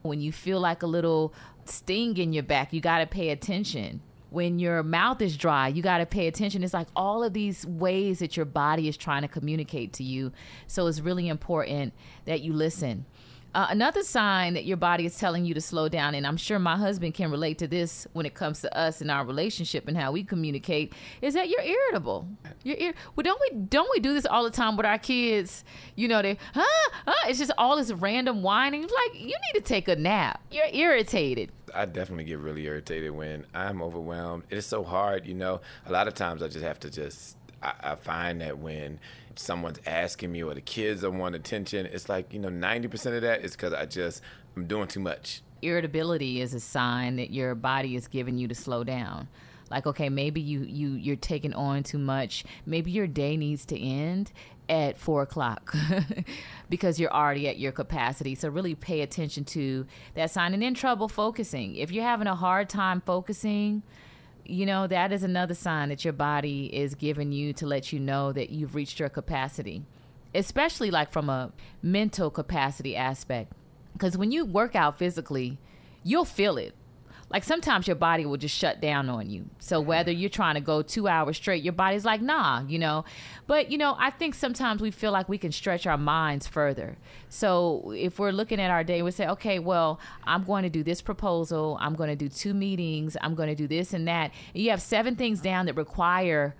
When 0.09 0.21
you 0.21 0.33
feel 0.33 0.59
like 0.61 0.83
a 0.83 0.87
little 0.87 1.33
sting 1.65 2.17
in 2.17 2.33
your 2.33 2.43
back, 2.43 2.73
you 2.73 2.81
got 2.81 2.99
to 2.99 3.07
pay 3.07 3.31
attention. 3.31 4.01
When 4.31 4.59
your 4.59 4.83
mouth 4.83 5.23
is 5.23 5.37
dry, 5.37 5.69
you 5.69 5.83
got 5.83 5.99
to 5.99 6.07
pay 6.07 6.27
attention. 6.27 6.63
It's 6.63 6.75
like 6.75 6.89
all 6.95 7.23
of 7.25 7.33
these 7.33 7.65
ways 7.67 8.19
that 8.19 8.37
your 8.37 8.45
body 8.47 8.89
is 8.89 8.97
trying 8.97 9.23
to 9.23 9.29
communicate 9.29 9.93
to 9.95 10.05
you. 10.05 10.33
So 10.67 10.87
it's 10.87 11.01
really 11.01 11.29
important 11.29 11.95
that 12.27 12.41
you 12.41 12.53
listen. 12.53 13.07
Uh, 13.55 13.67
another 13.71 14.03
sign 14.03 14.55
that 14.55 14.67
your 14.67 14.77
body 14.77 15.07
is 15.07 15.17
telling 15.19 15.45
you 15.45 15.55
to 15.55 15.61
slow 15.61 15.89
down, 15.89 16.15
and 16.15 16.27
I'm 16.27 16.37
sure 16.37 16.59
my 16.59 16.77
husband 16.77 17.15
can 17.15 17.31
relate 17.31 17.59
to 17.59 17.67
this 17.67 18.07
when 18.13 18.27
it 18.27 18.35
comes 18.35 18.61
to 18.61 18.77
us 18.77 19.01
and 19.01 19.11
our 19.11 19.25
relationship 19.25 19.89
and 19.89 19.97
how 19.97 20.13
we 20.13 20.23
communicate, 20.23 20.93
is 21.23 21.35
that 21.35 21.49
you're 21.49 21.63
irritable. 21.63 22.29
You're 22.63 22.77
ir- 22.77 22.95
well, 23.17 23.25
don't 23.25 23.41
we 23.41 23.59
don't 23.59 23.89
we 23.95 24.01
do 24.01 24.13
this 24.13 24.27
all 24.27 24.45
the 24.45 24.51
time 24.51 24.77
with 24.77 24.85
our 24.85 24.99
kids? 24.99 25.65
You 25.97 26.09
know, 26.09 26.21
they 26.21 26.37
huh, 26.55 26.91
huh, 27.07 27.29
it's 27.29 27.39
just 27.39 27.53
all 27.57 27.77
this 27.77 27.91
random 27.91 28.43
whining. 28.43 28.83
Like 28.83 29.15
you 29.15 29.29
need 29.29 29.55
to 29.55 29.61
take 29.61 29.89
a 29.89 29.97
nap. 29.97 30.43
You're 30.51 30.67
irritated. 30.73 31.51
I 31.75 31.87
definitely 31.87 32.25
get 32.25 32.39
really 32.39 32.65
irritated 32.65 33.13
when 33.13 33.47
I'm 33.55 33.83
overwhelmed. 33.83 34.45
It 34.51 34.59
is 34.59 34.67
so 34.67 34.85
hard, 34.85 35.27
you 35.27 35.35
know. 35.35 35.61
A 35.87 35.93
lot 35.93 36.07
of 36.07 36.15
times 36.15 36.43
I 36.43 36.49
just 36.49 36.65
have 36.65 36.81
to 36.81 36.91
just 36.91 37.37
I, 37.63 37.73
I 37.81 37.95
find 37.95 38.41
that 38.41 38.59
when 38.59 39.01
someone's 39.35 39.81
asking 39.87 40.33
me 40.33 40.43
or 40.43 40.55
the 40.55 40.61
kids 40.61 41.03
don't 41.03 41.19
want 41.19 41.35
attention, 41.35 41.87
it's 41.87 42.09
like, 42.09 42.33
you 42.33 42.39
know, 42.39 42.49
90% 42.49 43.17
of 43.17 43.23
that 43.23 43.45
is 43.45 43.53
because 43.53 43.73
I 43.73 43.87
just, 43.87 44.23
I'm 44.57 44.67
doing 44.67 44.89
too 44.89 45.01
much. 45.01 45.43
Irritability 45.63 46.41
is 46.41 46.55
a 46.55 46.61
sign 46.61 47.17
that 47.17 47.31
your 47.31 47.55
body 47.55 47.97
is 47.97 48.07
giving 48.07 48.39
you 48.39 48.49
to 48.49 48.55
slow 48.55 48.85
down. 48.85 49.29
Like, 49.71 49.87
okay, 49.87 50.09
maybe 50.09 50.41
you, 50.41 50.61
you, 50.61 50.91
you're 50.91 51.17
taking 51.17 51.53
on 51.53 51.83
too 51.83 51.99
much. 51.99 52.45
Maybe 52.65 52.91
your 52.91 53.07
day 53.07 53.37
needs 53.37 53.67
to 53.67 53.79
end 53.79 54.33
at 54.69 54.99
four 54.99 55.23
o'clock 55.23 55.75
because 56.71 57.01
you're 57.01 57.13
already 57.13 57.49
at 57.49 57.59
your 57.59 57.73
capacity. 57.73 58.35
So 58.35 58.49
really 58.49 58.75
pay 58.75 59.01
attention 59.01 59.45
to 59.47 59.87
that 60.15 60.31
sign. 60.31 60.55
And 60.55 60.63
then 60.63 60.75
trouble 60.75 61.09
focusing. 61.09 61.77
If 61.77 61.91
you're 61.91 62.05
having 62.05 62.27
a 62.27 62.35
hard 62.35 62.69
time 62.69 63.03
focusing, 63.05 63.83
you 64.49 64.65
know, 64.65 64.87
that 64.87 65.13
is 65.13 65.23
another 65.23 65.55
sign 65.55 65.91
that 65.91 66.05
your 66.05 66.15
body 66.15 66.75
is 66.75 66.95
giving 66.95 67.33
you 67.33 67.53
to 67.53 67.67
let 67.67 67.93
you 67.93 68.01
know 68.01 68.33
that 68.33 68.51
you've 68.51 68.75
reached 68.75 68.99
your 68.99 69.11
capacity, 69.11 69.83
especially 70.35 70.91
like 70.91 71.13
from 71.13 71.29
a 71.29 71.53
mental 71.83 72.31
capacity 72.31 72.97
aspect. 72.97 73.53
Because 73.93 74.17
when 74.17 74.33
you 74.33 74.47
work 74.47 74.75
out 74.75 74.99
physically, 74.99 75.59
you'll 76.03 76.25
feel 76.25 76.57
it 76.57 76.75
like 77.31 77.45
sometimes 77.45 77.87
your 77.87 77.97
body 77.97 78.25
will 78.25 78.39
just 78.39 78.57
shut 78.57 78.81
down 78.81 79.11
on 79.11 79.29
you. 79.29 79.45
So 79.59 79.81
whether 79.81 80.11
you're 80.11 80.31
trying 80.31 80.55
to 80.55 80.63
go 80.63 80.81
two 80.81 81.09
hours 81.09 81.37
straight, 81.37 81.63
your 81.63 81.75
body's 81.75 82.05
like, 82.05 82.23
nah, 82.23 82.63
you 82.67 82.79
know. 82.79 83.05
But, 83.47 83.71
you 83.71 83.77
know, 83.77 83.97
I 83.99 84.11
think 84.11 84.35
sometimes 84.35 84.81
we 84.81 84.91
feel 84.91 85.13
like 85.13 85.29
we 85.29 85.37
can 85.37 85.53
stretch 85.53 85.87
our 85.87 85.99
minds 85.99 86.47
further. 86.47 86.97
So 87.29 87.93
if 87.95 88.19
we're 88.19 88.31
looking 88.31 88.61
at 88.61 88.71
our 88.71 88.83
day, 88.83 89.03
we 89.03 89.11
say, 89.11 89.27
okay, 89.29 89.59
well, 89.59 90.01
I'm 90.25 90.45
going 90.45 90.63
to 90.63 90.71
do 90.71 90.83
this 90.83 91.03
proposal, 91.03 91.77
I'm 91.81 91.95
going 91.95 92.11
to 92.11 92.17
do 92.17 92.31
two 92.31 92.55
meetings, 92.55 93.17
I'm 93.21 93.35
going 93.35 93.51
to 93.51 93.55
do 93.55 93.67
this 93.67 93.93
and 93.93 94.09
that. 94.09 94.31
And 94.55 94.63
you 94.63 94.71
have 94.71 94.81
seven 94.81 95.15
things 95.15 95.43
down 95.43 95.67
that 95.67 95.77
require 95.77 96.55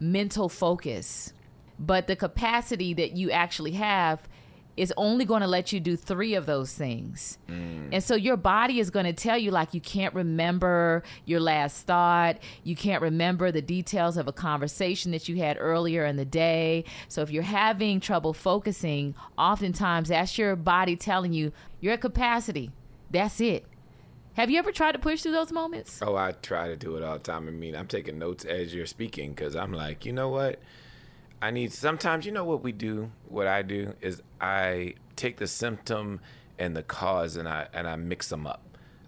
mental 0.00 0.48
focus. 0.48 1.34
But 1.78 2.06
the 2.06 2.16
capacity 2.16 2.94
that 2.94 3.12
you 3.12 3.30
actually 3.30 3.72
have 3.72 4.26
is 4.76 4.92
only 4.96 5.24
going 5.24 5.40
to 5.40 5.46
let 5.46 5.72
you 5.72 5.80
do 5.80 5.96
three 5.96 6.34
of 6.34 6.46
those 6.46 6.72
things. 6.72 7.38
Mm. 7.48 7.90
And 7.92 8.02
so 8.02 8.14
your 8.14 8.36
body 8.36 8.80
is 8.80 8.90
going 8.90 9.06
to 9.06 9.12
tell 9.12 9.38
you, 9.38 9.50
like, 9.50 9.74
you 9.74 9.80
can't 9.80 10.14
remember 10.14 11.02
your 11.24 11.40
last 11.40 11.86
thought. 11.86 12.38
You 12.64 12.74
can't 12.74 13.02
remember 13.02 13.52
the 13.52 13.62
details 13.62 14.16
of 14.16 14.26
a 14.26 14.32
conversation 14.32 15.12
that 15.12 15.28
you 15.28 15.36
had 15.36 15.56
earlier 15.60 16.04
in 16.04 16.16
the 16.16 16.24
day. 16.24 16.84
So 17.08 17.22
if 17.22 17.30
you're 17.30 17.42
having 17.42 18.00
trouble 18.00 18.32
focusing, 18.32 19.14
oftentimes 19.38 20.08
that's 20.08 20.36
your 20.36 20.56
body 20.56 20.96
telling 20.96 21.32
you, 21.32 21.52
you're 21.80 21.92
at 21.92 22.00
capacity. 22.00 22.70
That's 23.10 23.40
it. 23.40 23.64
Have 24.34 24.50
you 24.50 24.58
ever 24.58 24.72
tried 24.72 24.92
to 24.92 24.98
push 24.98 25.22
through 25.22 25.32
those 25.32 25.52
moments? 25.52 26.00
Oh, 26.02 26.16
I 26.16 26.32
try 26.32 26.66
to 26.66 26.76
do 26.76 26.96
it 26.96 27.04
all 27.04 27.14
the 27.14 27.20
time. 27.20 27.46
I 27.46 27.52
mean, 27.52 27.76
I'm 27.76 27.86
taking 27.86 28.18
notes 28.18 28.44
as 28.44 28.74
you're 28.74 28.86
speaking 28.86 29.30
because 29.30 29.54
I'm 29.54 29.72
like, 29.72 30.04
you 30.04 30.12
know 30.12 30.28
what? 30.28 30.58
I 31.40 31.50
need 31.50 31.72
sometimes 31.72 32.24
you 32.26 32.32
know 32.32 32.44
what 32.44 32.62
we 32.62 32.72
do, 32.72 33.10
what 33.28 33.46
I 33.46 33.62
do 33.62 33.94
is 34.00 34.22
I 34.40 34.94
take 35.16 35.36
the 35.36 35.46
symptom 35.46 36.20
and 36.58 36.76
the 36.76 36.82
cause 36.82 37.36
and 37.36 37.48
I 37.48 37.68
and 37.72 37.86
I 37.88 37.96
mix 37.96 38.28
them 38.28 38.46
up. 38.46 38.62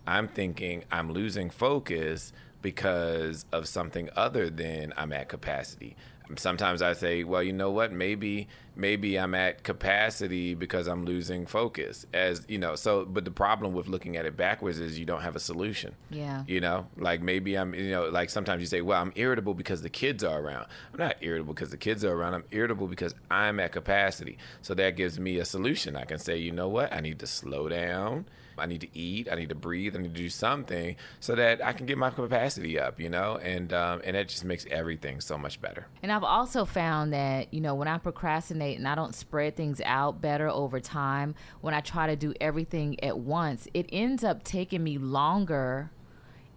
I'm 0.06 0.28
thinking 0.28 0.84
I'm 0.90 1.12
losing 1.12 1.50
focus 1.50 2.32
because 2.62 3.44
of 3.52 3.68
something 3.68 4.10
other 4.16 4.50
than 4.50 4.92
I'm 4.96 5.12
at 5.12 5.28
capacity 5.28 5.96
sometimes 6.36 6.82
I 6.82 6.92
say, 6.92 7.24
well, 7.24 7.42
you 7.42 7.52
know 7.52 7.70
what? 7.70 7.92
Maybe 7.92 8.48
maybe 8.74 9.16
I'm 9.16 9.34
at 9.34 9.62
capacity 9.62 10.54
because 10.54 10.86
I'm 10.86 11.04
losing 11.04 11.46
focus. 11.46 12.06
As 12.12 12.44
you 12.48 12.58
know, 12.58 12.74
so 12.74 13.04
but 13.04 13.24
the 13.24 13.30
problem 13.30 13.72
with 13.72 13.88
looking 13.88 14.16
at 14.16 14.26
it 14.26 14.36
backwards 14.36 14.78
is 14.78 14.98
you 14.98 15.06
don't 15.06 15.22
have 15.22 15.36
a 15.36 15.40
solution. 15.40 15.94
Yeah. 16.10 16.44
You 16.46 16.60
know, 16.60 16.86
like 16.96 17.22
maybe 17.22 17.54
I'm 17.54 17.74
you 17.74 17.90
know, 17.90 18.08
like 18.08 18.30
sometimes 18.30 18.60
you 18.60 18.66
say, 18.66 18.80
well, 18.80 19.00
I'm 19.00 19.12
irritable 19.14 19.54
because 19.54 19.82
the 19.82 19.90
kids 19.90 20.24
are 20.24 20.40
around. 20.40 20.66
I'm 20.92 20.98
not 20.98 21.16
irritable 21.20 21.54
because 21.54 21.70
the 21.70 21.76
kids 21.76 22.04
are 22.04 22.12
around. 22.12 22.34
I'm 22.34 22.44
irritable 22.50 22.88
because 22.88 23.14
I'm 23.30 23.60
at 23.60 23.72
capacity. 23.72 24.38
So 24.62 24.74
that 24.74 24.96
gives 24.96 25.18
me 25.18 25.38
a 25.38 25.44
solution. 25.44 25.96
I 25.96 26.04
can 26.04 26.18
say, 26.18 26.36
you 26.36 26.52
know 26.52 26.68
what? 26.68 26.92
I 26.92 27.00
need 27.00 27.18
to 27.20 27.26
slow 27.26 27.68
down 27.68 28.26
I 28.58 28.66
need 28.66 28.80
to 28.82 28.98
eat. 28.98 29.28
I 29.30 29.34
need 29.34 29.48
to 29.48 29.54
breathe. 29.54 29.96
I 29.96 30.00
need 30.00 30.14
to 30.14 30.20
do 30.20 30.28
something 30.28 30.96
so 31.20 31.34
that 31.34 31.64
I 31.64 31.72
can 31.72 31.86
get 31.86 31.98
my 31.98 32.10
capacity 32.10 32.78
up, 32.78 33.00
you 33.00 33.08
know, 33.08 33.38
and 33.38 33.72
um, 33.72 34.00
and 34.04 34.16
that 34.16 34.28
just 34.28 34.44
makes 34.44 34.66
everything 34.70 35.20
so 35.20 35.36
much 35.38 35.60
better. 35.60 35.86
And 36.02 36.12
I've 36.12 36.24
also 36.24 36.64
found 36.64 37.12
that 37.12 37.52
you 37.52 37.60
know 37.60 37.74
when 37.74 37.88
I 37.88 37.98
procrastinate 37.98 38.78
and 38.78 38.86
I 38.86 38.94
don't 38.94 39.14
spread 39.14 39.56
things 39.56 39.80
out 39.84 40.20
better 40.20 40.48
over 40.48 40.80
time, 40.80 41.34
when 41.60 41.74
I 41.74 41.80
try 41.80 42.06
to 42.06 42.16
do 42.16 42.34
everything 42.40 43.02
at 43.02 43.18
once, 43.18 43.68
it 43.74 43.86
ends 43.92 44.24
up 44.24 44.44
taking 44.44 44.82
me 44.82 44.98
longer 44.98 45.90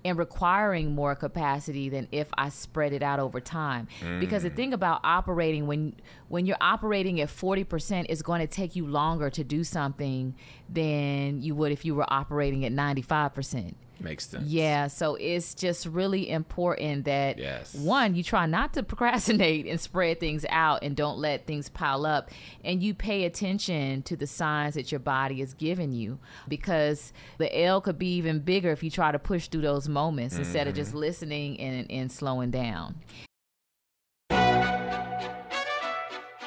and 0.06 0.18
requiring 0.18 0.96
more 0.96 1.16
capacity 1.16 1.90
than 1.90 2.08
if 2.12 2.30
I 2.38 2.50
spread 2.50 2.94
it 2.94 3.04
out 3.04 3.20
over 3.20 3.40
time. 3.42 3.88
Because 4.20 4.44
the 4.44 4.50
mm. 4.50 4.56
thing 4.56 4.74
about 4.74 5.02
operating 5.04 5.68
when 5.68 5.96
when 6.30 6.46
you're 6.46 6.58
operating 6.62 7.20
at 7.22 7.30
40%, 7.30 8.06
it's 8.08 8.22
going 8.22 8.42
to 8.42 8.48
take 8.48 8.76
you 8.76 8.86
longer 8.86 9.30
to 9.32 9.44
do 9.44 9.64
something 9.64 10.36
than 10.70 11.42
you 11.42 11.56
would 11.56 11.72
if 11.72 11.86
you 11.86 11.96
were 11.96 12.12
operating 12.12 12.66
at 12.66 12.72
95%. 12.72 13.74
Makes 14.02 14.30
sense. 14.30 14.48
Yeah, 14.48 14.88
so 14.88 15.16
it's 15.16 15.54
just 15.54 15.86
really 15.86 16.30
important 16.30 17.06
that 17.06 17.38
Yes. 17.38 17.76
one, 17.76 18.16
you 18.16 18.24
try 18.24 18.46
not 18.46 18.74
to 18.74 18.84
procrastinate 18.84 19.66
and 19.66 19.80
spread 19.80 20.20
things 20.20 20.46
out 20.50 20.84
and 20.84 20.96
don't 20.96 21.18
let 21.18 21.46
things 21.46 21.70
pile 21.70 22.06
up 22.06 22.32
and 22.64 22.82
you 22.82 22.94
pay 22.94 23.26
attention 23.26 24.02
to 24.04 24.16
the 24.16 24.28
signs 24.28 24.76
that 24.76 24.92
your 24.92 25.00
body 25.00 25.42
is 25.42 25.54
giving 25.54 25.92
you 25.92 26.20
because 26.48 27.12
the 27.38 27.62
L 27.62 27.82
could 27.82 28.00
be 28.00 28.16
even 28.16 28.40
bigger 28.40 28.72
if 28.72 28.84
you 28.84 28.90
try 28.90 29.12
to 29.12 29.20
push 29.20 29.48
through 29.48 29.62
those 29.62 29.90
moments 29.90 30.38
instead 30.38 30.68
of 30.68 30.76
just 30.76 30.92
mm-hmm. 30.92 31.00
listening 31.00 31.60
and, 31.60 31.92
and 31.92 32.12
slowing 32.12 32.52
down. 32.52 32.96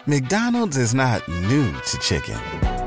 McDonald's 0.06 0.76
is 0.76 0.94
not 0.94 1.26
new 1.28 1.72
to 1.72 1.98
chicken. 1.98 2.71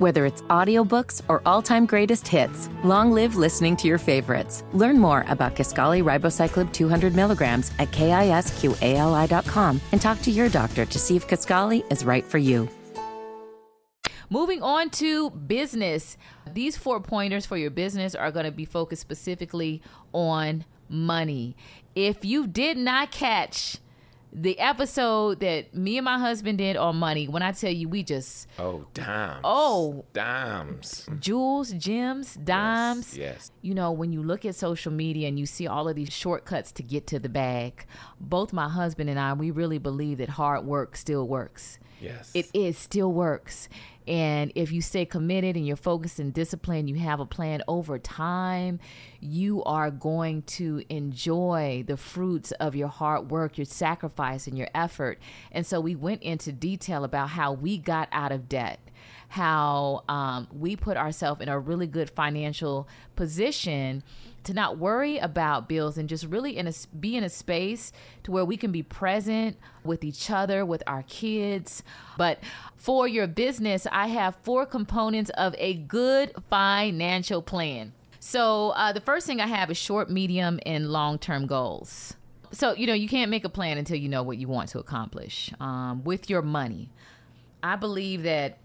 Whether 0.00 0.24
it's 0.24 0.40
audiobooks 0.48 1.20
or 1.28 1.42
all-time 1.44 1.84
greatest 1.84 2.26
hits, 2.26 2.70
long 2.82 3.12
live 3.12 3.36
listening 3.36 3.76
to 3.76 3.86
your 3.86 3.98
favorites. 3.98 4.64
Learn 4.72 4.98
more 4.98 5.26
about 5.28 5.54
Kisqali 5.54 6.02
Ribociclib 6.02 6.72
200 6.72 7.14
milligrams 7.14 7.70
at 7.78 7.90
kisqali.com 7.90 9.80
and 9.92 10.00
talk 10.00 10.22
to 10.22 10.30
your 10.30 10.48
doctor 10.48 10.86
to 10.86 10.98
see 10.98 11.16
if 11.16 11.28
Kisqali 11.28 11.84
is 11.92 12.02
right 12.02 12.24
for 12.24 12.38
you. 12.38 12.66
Moving 14.30 14.62
on 14.62 14.88
to 14.88 15.28
business. 15.28 16.16
These 16.50 16.78
four 16.78 17.00
pointers 17.02 17.44
for 17.44 17.58
your 17.58 17.70
business 17.70 18.14
are 18.14 18.30
going 18.30 18.46
to 18.46 18.52
be 18.52 18.64
focused 18.64 19.02
specifically 19.02 19.82
on 20.14 20.64
money. 20.88 21.58
If 21.94 22.24
you 22.24 22.46
did 22.46 22.78
not 22.78 23.10
catch 23.10 23.76
the 24.32 24.58
episode 24.60 25.40
that 25.40 25.74
me 25.74 25.98
and 25.98 26.04
my 26.04 26.18
husband 26.18 26.58
did 26.58 26.76
on 26.76 26.96
money, 26.96 27.26
when 27.26 27.42
I 27.42 27.52
tell 27.52 27.70
you 27.72 27.88
we 27.88 28.02
just 28.02 28.46
Oh, 28.58 28.86
dimes. 28.94 29.40
Oh. 29.42 30.04
dimes. 30.12 31.08
jewels, 31.18 31.72
gems, 31.72 32.34
dimes. 32.34 33.16
yes. 33.16 33.50
You 33.62 33.74
know, 33.74 33.90
when 33.92 34.12
you 34.12 34.22
look 34.22 34.44
at 34.44 34.54
social 34.54 34.92
media 34.92 35.26
and 35.28 35.38
you 35.38 35.46
see 35.46 35.66
all 35.66 35.88
of 35.88 35.96
these 35.96 36.12
shortcuts 36.12 36.70
to 36.72 36.82
get 36.82 37.06
to 37.08 37.18
the 37.18 37.28
bag, 37.28 37.86
both 38.20 38.52
my 38.52 38.68
husband 38.68 39.10
and 39.10 39.18
I, 39.18 39.32
we 39.32 39.50
really 39.50 39.78
believe 39.78 40.18
that 40.18 40.28
hard 40.30 40.64
work 40.64 40.96
still 40.96 41.26
works. 41.26 41.78
Yes. 42.00 42.30
It 42.34 42.50
is 42.54 42.78
still 42.78 43.12
works. 43.12 43.68
And 44.08 44.50
if 44.54 44.72
you 44.72 44.82
stay 44.82 45.04
committed 45.04 45.56
and 45.56 45.66
you're 45.66 45.76
focused 45.76 46.18
and 46.18 46.34
disciplined, 46.34 46.88
you 46.88 46.96
have 46.96 47.20
a 47.20 47.26
plan 47.26 47.62
over 47.68 47.98
time, 47.98 48.80
you 49.20 49.62
are 49.64 49.90
going 49.90 50.42
to 50.42 50.82
enjoy 50.88 51.84
the 51.86 51.96
fruits 51.96 52.50
of 52.52 52.74
your 52.74 52.88
hard 52.88 53.30
work, 53.30 53.56
your 53.56 53.66
sacrifice, 53.66 54.46
and 54.46 54.58
your 54.58 54.68
effort. 54.74 55.20
And 55.52 55.64
so 55.64 55.80
we 55.80 55.94
went 55.94 56.22
into 56.22 56.50
detail 56.50 57.04
about 57.04 57.30
how 57.30 57.52
we 57.52 57.78
got 57.78 58.08
out 58.10 58.32
of 58.32 58.48
debt 58.48 58.80
how 59.28 60.02
um, 60.08 60.48
we 60.52 60.74
put 60.74 60.96
ourselves 60.96 61.40
in 61.40 61.48
a 61.48 61.56
really 61.56 61.86
good 61.86 62.10
financial 62.10 62.88
position 63.14 64.02
to 64.44 64.54
not 64.54 64.78
worry 64.78 65.18
about 65.18 65.68
bills 65.68 65.98
and 65.98 66.08
just 66.08 66.24
really 66.24 66.56
in 66.56 66.66
a 66.66 66.72
be 66.98 67.16
in 67.16 67.24
a 67.24 67.28
space 67.28 67.92
to 68.22 68.30
where 68.30 68.44
we 68.44 68.56
can 68.56 68.72
be 68.72 68.82
present 68.82 69.56
with 69.84 70.04
each 70.04 70.30
other 70.30 70.64
with 70.64 70.82
our 70.86 71.02
kids. 71.04 71.82
But 72.16 72.38
for 72.76 73.06
your 73.06 73.26
business 73.26 73.86
i 73.90 74.06
have 74.06 74.36
four 74.42 74.66
components 74.66 75.30
of 75.30 75.54
a 75.58 75.74
good 75.74 76.32
financial 76.48 77.42
plan. 77.42 77.92
So 78.18 78.70
uh, 78.70 78.92
the 78.92 79.00
first 79.00 79.26
thing 79.26 79.40
i 79.40 79.46
have 79.46 79.70
is 79.70 79.76
short 79.76 80.10
medium 80.10 80.58
and 80.64 80.90
long 80.90 81.18
term 81.18 81.46
goals. 81.46 82.14
So 82.52 82.74
you 82.74 82.86
know 82.86 82.94
you 82.94 83.08
can't 83.08 83.30
make 83.30 83.44
a 83.44 83.50
plan 83.50 83.78
until 83.78 83.96
you 83.96 84.08
know 84.08 84.22
what 84.22 84.38
you 84.38 84.48
want 84.48 84.70
to 84.70 84.78
accomplish 84.78 85.52
um, 85.60 86.02
with 86.04 86.30
your 86.30 86.42
money. 86.42 86.90
I 87.62 87.76
believe 87.76 88.22
that 88.22 88.58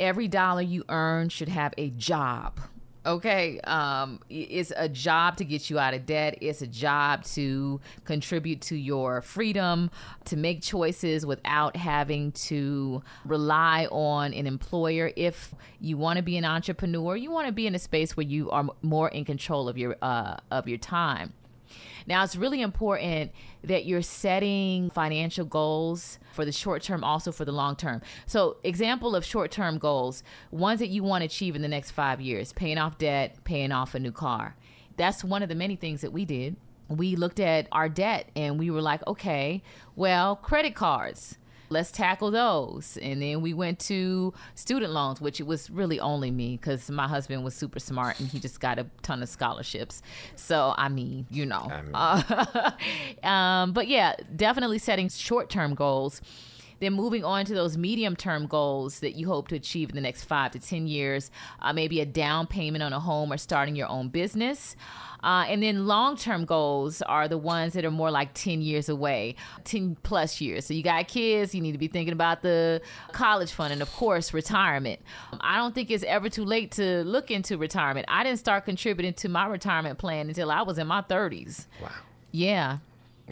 every 0.00 0.28
dollar 0.28 0.62
you 0.62 0.84
earn 0.88 1.28
should 1.28 1.50
have 1.50 1.74
a 1.76 1.90
job. 1.90 2.58
Okay, 3.06 3.58
um, 3.60 4.20
it's 4.28 4.74
a 4.76 4.86
job 4.86 5.38
to 5.38 5.44
get 5.44 5.70
you 5.70 5.78
out 5.78 5.94
of 5.94 6.04
debt. 6.04 6.36
It's 6.42 6.60
a 6.60 6.66
job 6.66 7.24
to 7.24 7.80
contribute 8.04 8.60
to 8.62 8.76
your 8.76 9.22
freedom, 9.22 9.90
to 10.26 10.36
make 10.36 10.60
choices 10.60 11.24
without 11.24 11.76
having 11.76 12.32
to 12.32 13.02
rely 13.24 13.86
on 13.90 14.34
an 14.34 14.46
employer. 14.46 15.12
If 15.16 15.54
you 15.80 15.96
want 15.96 16.18
to 16.18 16.22
be 16.22 16.36
an 16.36 16.44
entrepreneur, 16.44 17.16
you 17.16 17.30
want 17.30 17.46
to 17.46 17.52
be 17.52 17.66
in 17.66 17.74
a 17.74 17.78
space 17.78 18.18
where 18.18 18.26
you 18.26 18.50
are 18.50 18.66
more 18.82 19.08
in 19.08 19.24
control 19.24 19.66
of 19.66 19.78
your 19.78 19.96
uh, 20.02 20.36
of 20.50 20.68
your 20.68 20.78
time. 20.78 21.32
Now, 22.06 22.24
it's 22.24 22.36
really 22.36 22.62
important 22.62 23.32
that 23.64 23.84
you're 23.84 24.02
setting 24.02 24.90
financial 24.90 25.44
goals 25.44 26.18
for 26.32 26.44
the 26.44 26.52
short 26.52 26.82
term, 26.82 27.04
also 27.04 27.32
for 27.32 27.44
the 27.44 27.52
long 27.52 27.76
term. 27.76 28.00
So, 28.26 28.56
example 28.64 29.14
of 29.14 29.24
short 29.24 29.50
term 29.50 29.78
goals, 29.78 30.22
ones 30.50 30.80
that 30.80 30.88
you 30.88 31.02
want 31.02 31.22
to 31.22 31.26
achieve 31.26 31.56
in 31.56 31.62
the 31.62 31.68
next 31.68 31.90
five 31.90 32.20
years 32.20 32.52
paying 32.52 32.78
off 32.78 32.98
debt, 32.98 33.42
paying 33.44 33.72
off 33.72 33.94
a 33.94 33.98
new 33.98 34.12
car. 34.12 34.56
That's 34.96 35.24
one 35.24 35.42
of 35.42 35.48
the 35.48 35.54
many 35.54 35.76
things 35.76 36.00
that 36.02 36.12
we 36.12 36.24
did. 36.24 36.56
We 36.88 37.14
looked 37.14 37.40
at 37.40 37.68
our 37.70 37.88
debt 37.88 38.30
and 38.34 38.58
we 38.58 38.70
were 38.70 38.82
like, 38.82 39.06
okay, 39.06 39.62
well, 39.94 40.34
credit 40.36 40.74
cards 40.74 41.38
let's 41.70 41.90
tackle 41.90 42.30
those. 42.30 42.98
And 43.00 43.22
then 43.22 43.40
we 43.40 43.54
went 43.54 43.78
to 43.80 44.34
student 44.54 44.92
loans, 44.92 45.20
which 45.20 45.40
it 45.40 45.44
was 45.46 45.70
really 45.70 45.98
only 45.98 46.30
me 46.30 46.58
because 46.60 46.90
my 46.90 47.08
husband 47.08 47.44
was 47.44 47.54
super 47.54 47.78
smart 47.78 48.20
and 48.20 48.28
he 48.28 48.38
just 48.38 48.60
got 48.60 48.78
a 48.78 48.86
ton 49.02 49.22
of 49.22 49.28
scholarships. 49.28 50.02
So, 50.36 50.74
I 50.76 50.88
mean, 50.88 51.26
you 51.30 51.46
know. 51.46 51.70
I 51.70 51.82
mean. 51.82 51.92
Uh, 51.94 52.70
um, 53.26 53.72
but 53.72 53.88
yeah, 53.88 54.16
definitely 54.36 54.78
setting 54.78 55.08
short 55.08 55.48
term 55.48 55.74
goals. 55.74 56.20
Then 56.80 56.94
moving 56.94 57.24
on 57.24 57.44
to 57.46 57.54
those 57.54 57.76
medium 57.76 58.16
term 58.16 58.46
goals 58.46 59.00
that 59.00 59.12
you 59.12 59.28
hope 59.28 59.48
to 59.48 59.56
achieve 59.56 59.90
in 59.90 59.94
the 59.94 60.00
next 60.00 60.24
five 60.24 60.50
to 60.52 60.58
10 60.58 60.86
years, 60.86 61.30
uh, 61.60 61.72
maybe 61.72 62.00
a 62.00 62.06
down 62.06 62.46
payment 62.46 62.82
on 62.82 62.92
a 62.92 63.00
home 63.00 63.32
or 63.32 63.36
starting 63.36 63.76
your 63.76 63.88
own 63.88 64.08
business. 64.08 64.76
Uh, 65.22 65.44
and 65.48 65.62
then 65.62 65.86
long 65.86 66.16
term 66.16 66.44
goals 66.44 67.02
are 67.02 67.28
the 67.28 67.38
ones 67.38 67.74
that 67.74 67.84
are 67.84 67.90
more 67.90 68.10
like 68.10 68.32
10 68.34 68.62
years 68.62 68.88
away, 68.88 69.36
10 69.64 69.96
plus 70.02 70.40
years. 70.40 70.64
So 70.64 70.74
you 70.74 70.82
got 70.82 71.06
kids, 71.08 71.54
you 71.54 71.60
need 71.60 71.72
to 71.72 71.78
be 71.78 71.88
thinking 71.88 72.12
about 72.12 72.42
the 72.42 72.80
college 73.12 73.52
fund 73.52 73.72
and, 73.72 73.82
of 73.82 73.92
course, 73.92 74.32
retirement. 74.32 75.00
I 75.40 75.58
don't 75.58 75.74
think 75.74 75.90
it's 75.90 76.04
ever 76.04 76.28
too 76.28 76.44
late 76.44 76.72
to 76.72 77.04
look 77.04 77.30
into 77.30 77.58
retirement. 77.58 78.06
I 78.08 78.24
didn't 78.24 78.38
start 78.38 78.64
contributing 78.64 79.12
to 79.14 79.28
my 79.28 79.46
retirement 79.46 79.98
plan 79.98 80.28
until 80.28 80.50
I 80.50 80.62
was 80.62 80.78
in 80.78 80.86
my 80.86 81.02
30s. 81.02 81.66
Wow. 81.82 81.90
Yeah. 82.32 82.78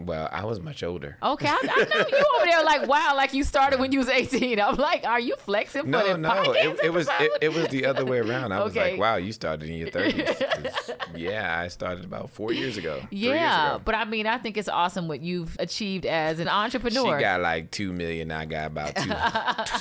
Well, 0.06 0.28
I 0.32 0.44
was 0.44 0.60
much 0.60 0.82
older. 0.82 1.16
Okay, 1.22 1.48
I, 1.48 1.58
I 1.62 1.84
know 1.84 2.06
you 2.08 2.24
over 2.36 2.44
there 2.46 2.64
like 2.64 2.88
wow, 2.88 3.14
like 3.16 3.32
you 3.34 3.44
started 3.44 3.80
when 3.80 3.92
you 3.92 3.98
was 3.98 4.08
eighteen. 4.08 4.60
I'm 4.60 4.76
like, 4.76 5.04
are 5.04 5.20
you 5.20 5.36
flexing 5.36 5.82
for 5.82 5.88
No, 5.88 6.06
the 6.06 6.18
no, 6.18 6.52
it, 6.52 6.78
it 6.84 6.92
was 6.92 7.08
it, 7.20 7.32
it 7.40 7.52
was 7.54 7.68
the 7.68 7.86
other 7.86 8.04
way 8.04 8.18
around. 8.18 8.52
I 8.52 8.62
was 8.62 8.74
like, 8.76 8.98
wow, 8.98 9.16
you 9.16 9.32
started 9.32 9.68
in 9.68 9.76
your 9.76 9.90
thirties. 9.90 10.28
yeah, 11.16 11.60
I 11.60 11.68
started 11.68 12.04
about 12.04 12.30
four 12.30 12.52
years 12.52 12.76
ago. 12.76 13.00
three 13.08 13.18
years 13.18 13.36
yeah, 13.36 13.74
ago. 13.74 13.82
but 13.84 13.94
I 13.94 14.04
mean, 14.04 14.26
I 14.26 14.38
think 14.38 14.56
it's 14.56 14.68
awesome 14.68 15.08
what 15.08 15.20
you've 15.20 15.56
achieved 15.58 16.06
as 16.06 16.40
an 16.40 16.48
entrepreneur. 16.48 17.18
She 17.18 17.22
got 17.22 17.40
like 17.40 17.70
two 17.70 17.92
million. 17.92 18.30
I 18.30 18.44
got 18.46 18.66
about 18.66 18.96
two 18.96 19.12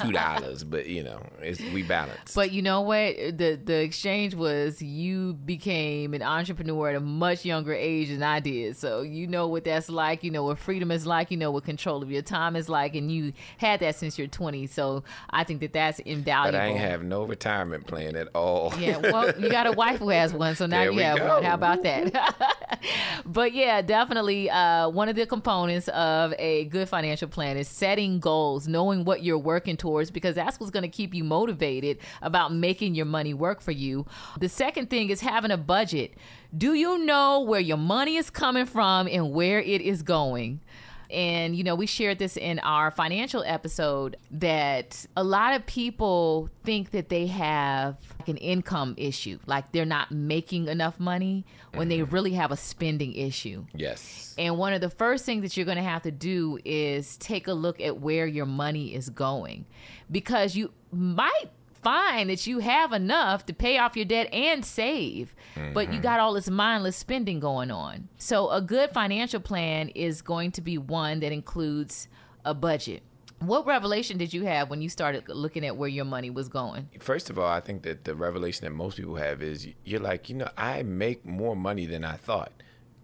two 0.04 0.12
dollars. 0.12 0.63
But 0.63 0.88
you 0.88 1.04
know, 1.04 1.22
it's, 1.42 1.62
we 1.74 1.84
balance. 1.84 2.34
But 2.34 2.52
you 2.52 2.62
know 2.62 2.82
what? 2.82 3.16
The 3.16 3.60
the 3.63 3.82
exchange 3.82 4.36
was 4.36 4.82
you 4.82 5.34
became 5.34 6.13
an 6.13 6.22
entrepreneur 6.22 6.90
at 6.90 6.96
a 6.96 7.00
much 7.00 7.46
younger 7.46 7.74
age 7.74 8.10
than 8.10 8.24
I 8.24 8.40
did. 8.40 8.78
So 8.78 9.02
you 9.02 9.28
know 9.28 9.48
what 9.48 9.63
that's 9.63 9.90
like. 9.90 10.24
You 10.24 10.32
know 10.32 10.44
what 10.44 10.60
freedom 10.60 10.92
is 10.92 11.06
like. 11.06 11.32
You 11.32 11.38
know 11.38 11.52
what 11.52 11.63
control 11.63 12.04
of 12.04 12.12
your 12.12 12.22
time 12.22 12.56
is 12.56 12.70
like, 12.70 12.96
and 12.96 13.12
you 13.12 13.34
had 13.58 13.80
that 13.82 13.96
since 13.96 14.18
you're 14.18 14.28
20. 14.28 14.68
So 14.68 15.04
I 15.30 15.44
think 15.44 15.62
that 15.62 15.74
that's 15.74 16.00
invaluable. 16.00 16.58
but 16.58 16.62
I 16.62 16.68
ain't 16.68 16.80
have 16.80 17.04
no 17.04 17.24
retirement 17.24 17.88
plan 17.88 18.16
at 18.16 18.30
all. 18.36 18.74
Yeah, 18.80 18.98
well, 18.98 19.40
you 19.40 19.50
got 19.50 19.68
a 19.68 19.72
wife 19.72 20.00
who 20.00 20.10
has 20.10 20.34
one, 20.34 20.56
so 20.56 20.66
now 20.68 20.82
There 20.82 20.92
you 20.92 20.98
we 20.98 21.04
have 21.19 21.27
go. 21.27 21.34
one. 21.36 21.43
How 21.43 21.53
about 21.56 21.84
that? 21.84 22.82
but 23.25 23.53
yeah, 23.53 23.82
definitely 23.82 24.49
uh, 24.49 24.89
one 24.89 25.10
of 25.10 25.15
the 25.15 25.25
components 25.25 25.88
of 25.89 26.34
a 26.38 26.65
good 26.65 26.89
financial 26.89 27.27
plan 27.27 27.58
is 27.58 27.67
setting 27.67 28.19
goals, 28.19 28.67
knowing 28.67 29.06
what 29.06 29.23
you're 29.23 29.38
working 29.38 29.77
towards, 29.77 30.12
because 30.12 30.36
that's 30.36 30.60
what's 30.60 30.71
going 30.71 30.84
to 30.84 30.89
keep 30.89 31.13
you 31.13 31.23
motivated 31.23 31.99
about 32.21 32.53
making 32.53 32.95
your 32.95 33.06
money 33.06 33.34
work 33.34 33.62
for 33.62 33.71
you. 33.71 34.06
The 34.39 34.49
second 34.49 34.89
thing 34.89 35.10
is 35.10 35.21
having 35.21 35.51
a 35.51 35.58
budget. 35.58 36.13
Do 36.56 36.73
you 36.73 37.06
know 37.06 37.41
where 37.41 37.60
your 37.60 37.77
money 37.77 38.15
is 38.15 38.30
coming 38.30 38.65
from 38.65 39.08
and 39.08 39.32
where 39.32 39.60
it 39.60 39.82
is 39.82 40.01
going? 40.01 40.62
And, 41.10 41.56
you 41.56 41.63
know, 41.63 41.76
we 41.76 41.86
shared 41.86 42.20
this 42.20 42.38
in 42.38 42.60
our 42.60 42.91
financial 42.91 43.43
episode 43.46 44.17
that 44.32 45.06
a 45.15 45.24
lot 45.24 45.56
of 45.56 45.65
people 45.65 46.50
think 46.63 46.91
that 46.91 47.10
they 47.10 47.28
have 47.28 47.98
like 48.20 48.28
an 48.28 48.38
income 48.38 48.93
issue, 48.98 49.39
like 49.46 49.72
they're 49.72 49.86
not 49.86 50.12
making 50.12 50.67
enough 50.67 51.00
money 51.00 51.46
when 51.74 51.88
they 51.88 52.00
mm-hmm. 52.00 52.13
really 52.13 52.34
have 52.34 52.52
a 52.52 52.58
spending 52.58 53.13
issue. 53.13 53.65
Yes. 53.74 54.36
And 54.38 54.58
one 54.58 54.74
of 54.74 54.82
the 54.82 54.89
first 54.89 55.26
things 55.26 55.43
that 55.43 55.56
you're 55.56 55.65
going 55.65 55.78
to 55.78 55.84
have 55.84 56.04
to 56.04 56.12
do 56.12 56.60
is 56.65 57.17
take 57.17 57.48
a 57.48 57.54
look 57.54 57.80
at 57.80 58.00
where 58.00 58.28
your 58.28 58.46
money 58.46 58.93
is 58.93 59.10
going 59.10 59.65
because 60.12 60.56
you 60.56 60.72
might 60.91 61.50
find 61.88 62.30
that 62.30 62.45
you 62.45 62.60
have 62.60 62.91
enough 62.91 63.45
to 63.45 63.54
pay 63.54 63.78
off 63.78 63.95
your 63.95 64.04
debt 64.04 64.28
and 64.34 64.65
save, 64.65 65.34
but 65.73 65.88
you 65.88 65.93
mm-hmm. 65.93 66.02
got 66.02 66.19
all 66.19 66.34
this 66.34 66.50
mindless 66.50 66.97
spending 66.97 67.39
going 67.39 67.71
on. 67.71 68.10
So, 68.17 68.50
a 68.50 68.60
good 68.60 68.89
financial 68.91 69.39
plan 69.39 69.88
is 69.89 70.21
going 70.21 70.52
to 70.54 70.62
be 70.62 70.78
one 70.78 71.21
that 71.21 71.32
includes 71.32 72.10
a 72.43 72.54
budget. 72.54 73.04
What 73.39 73.65
revelation 73.65 74.17
did 74.17 74.34
you 74.34 74.43
have 74.43 74.69
when 74.69 74.82
you 74.82 74.89
started 74.89 75.30
looking 75.30 75.65
at 75.65 75.78
where 75.78 75.88
your 75.88 76.04
money 76.04 76.30
was 76.30 76.50
going? 76.50 76.89
First 77.00 77.30
of 77.30 77.39
all, 77.39 77.47
I 77.47 77.62
think 77.62 77.84
that 77.84 78.04
the 78.04 78.15
revelation 78.15 78.65
that 78.65 78.71
most 78.71 78.97
people 78.97 79.15
have 79.15 79.41
is 79.41 79.65
you're 79.86 80.02
like, 80.02 80.28
you 80.28 80.36
know, 80.36 80.50
I 80.58 80.84
make 80.84 81.26
more 81.26 81.56
money 81.56 81.86
than 81.86 82.04
I 82.04 82.17
thought. 82.17 82.52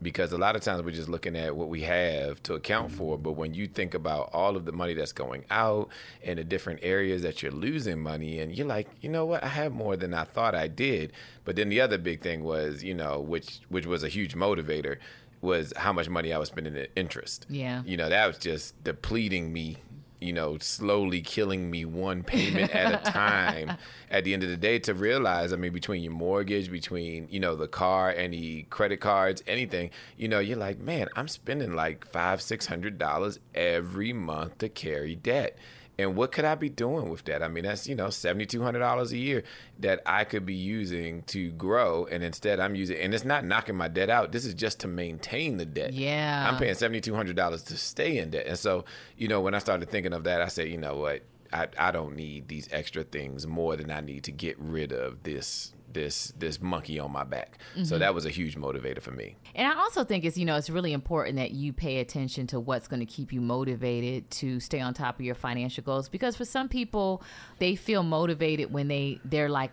Because 0.03 0.31
a 0.33 0.37
lot 0.37 0.55
of 0.55 0.61
times 0.61 0.83
we're 0.83 0.91
just 0.91 1.09
looking 1.09 1.35
at 1.35 1.55
what 1.55 1.69
we 1.69 1.81
have 1.81 2.43
to 2.43 2.53
account 2.53 2.91
for. 2.91 3.17
But 3.17 3.31
when 3.31 3.53
you 3.53 3.67
think 3.67 3.93
about 3.93 4.29
all 4.33 4.55
of 4.55 4.65
the 4.65 4.71
money 4.71 4.93
that's 4.93 5.13
going 5.13 5.45
out 5.49 5.89
and 6.23 6.37
the 6.37 6.43
different 6.43 6.81
areas 6.83 7.23
that 7.23 7.41
you're 7.41 7.51
losing 7.51 8.01
money, 8.01 8.39
and 8.39 8.55
you're 8.55 8.67
like, 8.67 8.89
you 9.01 9.09
know 9.09 9.25
what, 9.25 9.43
I 9.43 9.47
have 9.47 9.71
more 9.71 9.95
than 9.95 10.13
I 10.13 10.25
thought 10.25 10.53
I 10.53 10.67
did. 10.67 11.13
But 11.45 11.55
then 11.55 11.69
the 11.69 11.81
other 11.81 11.97
big 11.97 12.21
thing 12.21 12.43
was, 12.43 12.83
you 12.83 12.93
know, 12.93 13.19
which 13.19 13.61
which 13.69 13.85
was 13.85 14.03
a 14.03 14.09
huge 14.09 14.35
motivator, 14.35 14.97
was 15.41 15.73
how 15.75 15.93
much 15.93 16.09
money 16.09 16.33
I 16.33 16.37
was 16.37 16.49
spending 16.49 16.75
in 16.75 16.87
interest. 16.95 17.45
Yeah. 17.49 17.83
You 17.85 17.97
know, 17.97 18.09
that 18.09 18.27
was 18.27 18.37
just 18.37 18.81
depleting 18.83 19.51
me 19.51 19.77
you 20.23 20.33
know, 20.33 20.57
slowly 20.59 21.21
killing 21.21 21.69
me 21.69 21.85
one 21.85 22.23
payment 22.23 22.73
at 22.73 23.07
a 23.07 23.11
time 23.11 23.77
at 24.11 24.23
the 24.23 24.33
end 24.33 24.43
of 24.43 24.49
the 24.49 24.57
day 24.57 24.79
to 24.79 24.93
realize, 24.93 25.51
I 25.51 25.57
mean, 25.57 25.73
between 25.73 26.01
your 26.01 26.13
mortgage, 26.13 26.71
between, 26.71 27.27
you 27.29 27.39
know, 27.39 27.55
the 27.55 27.67
car, 27.67 28.11
any 28.11 28.63
credit 28.63 29.01
cards, 29.01 29.43
anything, 29.47 29.91
you 30.17 30.27
know, 30.27 30.39
you're 30.39 30.57
like, 30.57 30.79
man, 30.79 31.09
I'm 31.15 31.27
spending 31.27 31.75
like 31.75 32.07
five, 32.09 32.41
six 32.41 32.67
hundred 32.67 32.97
dollars 32.97 33.39
every 33.53 34.13
month 34.13 34.59
to 34.59 34.69
carry 34.69 35.15
debt. 35.15 35.57
And 35.99 36.15
what 36.15 36.31
could 36.31 36.45
I 36.45 36.55
be 36.55 36.69
doing 36.69 37.09
with 37.09 37.23
that? 37.25 37.43
I 37.43 37.47
mean, 37.47 37.65
that's, 37.65 37.87
you 37.87 37.93
know, 37.93 38.07
$7,200 38.07 39.11
a 39.11 39.17
year 39.17 39.43
that 39.79 40.01
I 40.05 40.23
could 40.23 40.45
be 40.45 40.55
using 40.55 41.21
to 41.23 41.51
grow. 41.51 42.07
And 42.09 42.23
instead, 42.23 42.59
I'm 42.59 42.75
using, 42.75 42.97
and 42.97 43.13
it's 43.13 43.25
not 43.25 43.45
knocking 43.45 43.75
my 43.75 43.87
debt 43.87 44.09
out. 44.09 44.31
This 44.31 44.45
is 44.45 44.55
just 44.55 44.79
to 44.81 44.87
maintain 44.87 45.57
the 45.57 45.65
debt. 45.65 45.93
Yeah. 45.93 46.49
I'm 46.49 46.57
paying 46.57 46.73
$7,200 46.73 47.67
to 47.67 47.77
stay 47.77 48.17
in 48.17 48.31
debt. 48.31 48.47
And 48.47 48.57
so, 48.57 48.85
you 49.17 49.27
know, 49.27 49.41
when 49.41 49.53
I 49.53 49.59
started 49.59 49.89
thinking 49.89 50.13
of 50.13 50.23
that, 50.23 50.41
I 50.41 50.47
said, 50.47 50.69
you 50.69 50.77
know 50.77 50.95
what? 50.97 51.21
I, 51.51 51.67
I 51.77 51.91
don't 51.91 52.15
need 52.15 52.47
these 52.47 52.67
extra 52.71 53.03
things 53.03 53.45
more 53.45 53.75
than 53.75 53.91
I 53.91 54.01
need 54.01 54.23
to 54.23 54.31
get 54.31 54.57
rid 54.59 54.91
of 54.91 55.21
this 55.21 55.73
this 55.93 56.33
this 56.37 56.61
monkey 56.61 56.99
on 56.99 57.11
my 57.11 57.23
back. 57.23 57.57
So 57.75 57.81
mm-hmm. 57.81 57.99
that 57.99 58.13
was 58.13 58.25
a 58.25 58.29
huge 58.29 58.55
motivator 58.55 59.01
for 59.01 59.11
me. 59.11 59.35
And 59.55 59.67
I 59.67 59.75
also 59.75 60.03
think 60.03 60.25
it's, 60.25 60.37
you 60.37 60.45
know, 60.45 60.55
it's 60.55 60.69
really 60.69 60.93
important 60.93 61.37
that 61.37 61.51
you 61.51 61.73
pay 61.73 61.99
attention 61.99 62.47
to 62.47 62.59
what's 62.59 62.87
going 62.87 62.99
to 62.99 63.05
keep 63.05 63.31
you 63.31 63.41
motivated 63.41 64.29
to 64.31 64.59
stay 64.59 64.79
on 64.79 64.93
top 64.93 65.19
of 65.19 65.25
your 65.25 65.35
financial 65.35 65.83
goals 65.83 66.09
because 66.09 66.35
for 66.35 66.45
some 66.45 66.69
people 66.69 67.23
they 67.59 67.75
feel 67.75 68.03
motivated 68.03 68.71
when 68.71 68.87
they 68.87 69.19
they're 69.23 69.49
like 69.49 69.71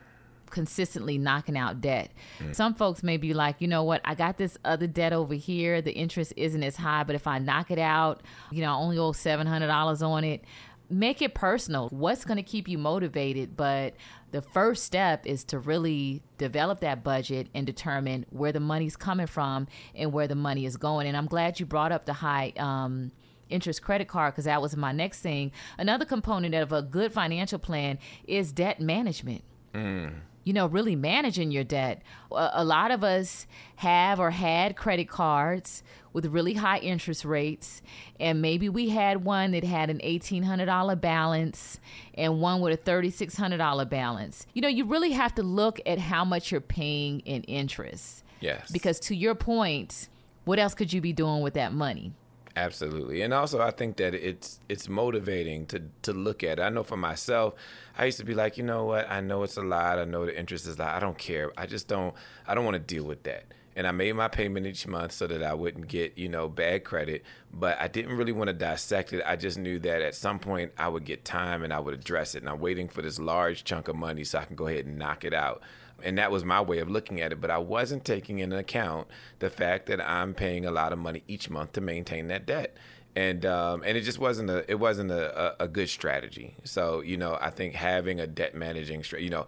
consistently 0.50 1.16
knocking 1.16 1.56
out 1.56 1.80
debt. 1.80 2.10
Mm. 2.38 2.54
Some 2.54 2.74
folks 2.74 3.02
may 3.02 3.16
be 3.16 3.32
like, 3.32 3.56
you 3.60 3.68
know 3.68 3.84
what, 3.84 4.00
I 4.04 4.14
got 4.14 4.36
this 4.36 4.58
other 4.64 4.86
debt 4.86 5.12
over 5.12 5.34
here. 5.34 5.80
The 5.80 5.92
interest 5.92 6.34
isn't 6.36 6.62
as 6.62 6.76
high, 6.76 7.04
but 7.04 7.14
if 7.14 7.26
I 7.26 7.38
knock 7.38 7.70
it 7.70 7.78
out, 7.78 8.22
you 8.50 8.60
know, 8.60 8.70
I 8.70 8.74
only 8.74 8.98
owe 8.98 9.12
$700 9.12 10.02
on 10.02 10.24
it. 10.24 10.44
Make 10.90 11.22
it 11.22 11.34
personal. 11.34 11.88
What's 11.90 12.24
going 12.24 12.36
to 12.36 12.42
keep 12.42 12.68
you 12.68 12.76
motivated? 12.76 13.56
But 13.56 13.94
the 14.32 14.42
first 14.42 14.84
step 14.84 15.24
is 15.24 15.44
to 15.44 15.58
really 15.58 16.22
develop 16.36 16.80
that 16.80 17.04
budget 17.04 17.48
and 17.54 17.64
determine 17.66 18.26
where 18.30 18.52
the 18.52 18.60
money's 18.60 18.96
coming 18.96 19.26
from 19.26 19.68
and 19.94 20.12
where 20.12 20.26
the 20.26 20.34
money 20.34 20.66
is 20.66 20.76
going. 20.76 21.06
And 21.06 21.16
I'm 21.16 21.26
glad 21.26 21.60
you 21.60 21.66
brought 21.66 21.92
up 21.92 22.06
the 22.06 22.12
high 22.12 22.52
um, 22.58 23.12
interest 23.48 23.82
credit 23.82 24.08
card 24.08 24.34
because 24.34 24.44
that 24.46 24.60
was 24.60 24.76
my 24.76 24.92
next 24.92 25.20
thing. 25.20 25.52
Another 25.78 26.04
component 26.04 26.54
of 26.54 26.72
a 26.72 26.82
good 26.82 27.12
financial 27.12 27.58
plan 27.58 27.98
is 28.26 28.52
debt 28.52 28.80
management 28.80 29.44
you 30.44 30.52
know, 30.52 30.66
really 30.66 30.96
managing 30.96 31.50
your 31.50 31.64
debt. 31.64 32.02
A, 32.30 32.64
lot 32.64 32.90
of 32.90 33.04
us 33.04 33.46
have 33.76 34.18
or 34.18 34.30
had 34.30 34.76
credit 34.76 35.08
cards 35.08 35.82
with 36.12 36.26
really 36.26 36.54
high 36.54 36.78
interest 36.78 37.24
rates, 37.24 37.82
and 38.18 38.42
maybe 38.42 38.68
we 38.68 38.88
had 38.88 39.24
one 39.24 39.52
that 39.52 39.64
had 39.64 39.90
an 39.90 39.98
$1,800 39.98 41.00
balance 41.00 41.78
and 42.14 42.40
one 42.40 42.60
with 42.60 42.74
a 42.74 42.90
$3,600 42.90 43.88
balance. 43.88 44.46
You 44.54 44.62
know, 44.62 44.68
you 44.68 44.84
really 44.84 45.12
have 45.12 45.34
to 45.36 45.42
look 45.42 45.80
at 45.86 45.98
how 45.98 46.24
much 46.24 46.50
you're 46.50 46.60
paying 46.60 47.20
in 47.20 47.42
interest. 47.44 48.24
Yes. 48.40 48.70
Because 48.70 48.98
to 49.00 49.14
your 49.14 49.34
point, 49.34 50.08
what 50.44 50.58
else 50.58 50.74
could 50.74 50.92
you 50.92 51.00
be 51.00 51.12
doing 51.12 51.42
with 51.42 51.54
that 51.54 51.72
money? 51.72 52.12
Absolutely. 52.56 53.22
And 53.22 53.32
also 53.32 53.60
I 53.60 53.70
think 53.70 53.96
that 53.98 54.14
it's 54.14 54.58
it's 54.68 54.88
motivating 54.88 55.66
to 55.66 55.82
to 56.02 56.12
look 56.12 56.42
at. 56.42 56.58
it. 56.58 56.62
I 56.62 56.68
know 56.68 56.82
for 56.82 56.96
myself, 56.96 57.54
I 57.96 58.06
used 58.06 58.18
to 58.18 58.24
be 58.24 58.34
like, 58.34 58.58
you 58.58 58.64
know 58.64 58.84
what, 58.84 59.08
I 59.10 59.20
know 59.20 59.44
it's 59.44 59.56
a 59.56 59.62
lot, 59.62 59.98
I 59.98 60.04
know 60.04 60.26
the 60.26 60.36
interest 60.38 60.66
is 60.66 60.76
a 60.76 60.80
lot. 60.80 60.94
I 60.94 61.00
don't 61.00 61.16
care. 61.16 61.52
I 61.56 61.66
just 61.66 61.86
don't 61.86 62.14
I 62.46 62.54
don't 62.54 62.64
want 62.64 62.74
to 62.74 62.80
deal 62.80 63.04
with 63.04 63.22
that. 63.24 63.44
And 63.76 63.86
I 63.86 63.92
made 63.92 64.12
my 64.14 64.26
payment 64.26 64.66
each 64.66 64.86
month 64.88 65.12
so 65.12 65.28
that 65.28 65.44
I 65.44 65.54
wouldn't 65.54 65.86
get, 65.86 66.18
you 66.18 66.28
know, 66.28 66.48
bad 66.48 66.82
credit. 66.82 67.22
But 67.52 67.80
I 67.80 67.86
didn't 67.86 68.16
really 68.16 68.32
want 68.32 68.48
to 68.48 68.52
dissect 68.52 69.12
it. 69.12 69.22
I 69.24 69.36
just 69.36 69.58
knew 69.58 69.78
that 69.78 70.02
at 70.02 70.16
some 70.16 70.40
point 70.40 70.72
I 70.76 70.88
would 70.88 71.04
get 71.04 71.24
time 71.24 71.62
and 71.62 71.72
I 71.72 71.78
would 71.78 71.94
address 71.94 72.34
it. 72.34 72.42
And 72.42 72.48
I'm 72.48 72.58
waiting 72.58 72.88
for 72.88 73.00
this 73.00 73.20
large 73.20 73.62
chunk 73.62 73.86
of 73.86 73.94
money 73.94 74.24
so 74.24 74.40
I 74.40 74.44
can 74.44 74.56
go 74.56 74.66
ahead 74.66 74.86
and 74.86 74.98
knock 74.98 75.24
it 75.24 75.32
out. 75.32 75.62
And 76.04 76.18
that 76.18 76.30
was 76.30 76.44
my 76.44 76.60
way 76.60 76.78
of 76.78 76.90
looking 76.90 77.20
at 77.20 77.32
it. 77.32 77.40
But 77.40 77.50
I 77.50 77.58
wasn't 77.58 78.04
taking 78.04 78.38
into 78.38 78.58
account 78.58 79.08
the 79.38 79.50
fact 79.50 79.86
that 79.86 80.00
I'm 80.00 80.34
paying 80.34 80.64
a 80.66 80.70
lot 80.70 80.92
of 80.92 80.98
money 80.98 81.22
each 81.28 81.50
month 81.50 81.72
to 81.72 81.80
maintain 81.80 82.28
that 82.28 82.46
debt. 82.46 82.76
And 83.16 83.44
um, 83.44 83.82
and 83.84 83.96
it 83.96 84.02
just 84.02 84.20
wasn't 84.20 84.50
a 84.50 84.70
it 84.70 84.78
wasn't 84.78 85.10
a, 85.10 85.60
a, 85.60 85.66
good 85.66 85.88
strategy. 85.88 86.54
So 86.62 87.00
you 87.00 87.16
know 87.16 87.36
I 87.40 87.50
think 87.50 87.74
having 87.74 88.20
a 88.20 88.26
debt 88.26 88.54
managing 88.54 89.04
you 89.18 89.30
know 89.30 89.46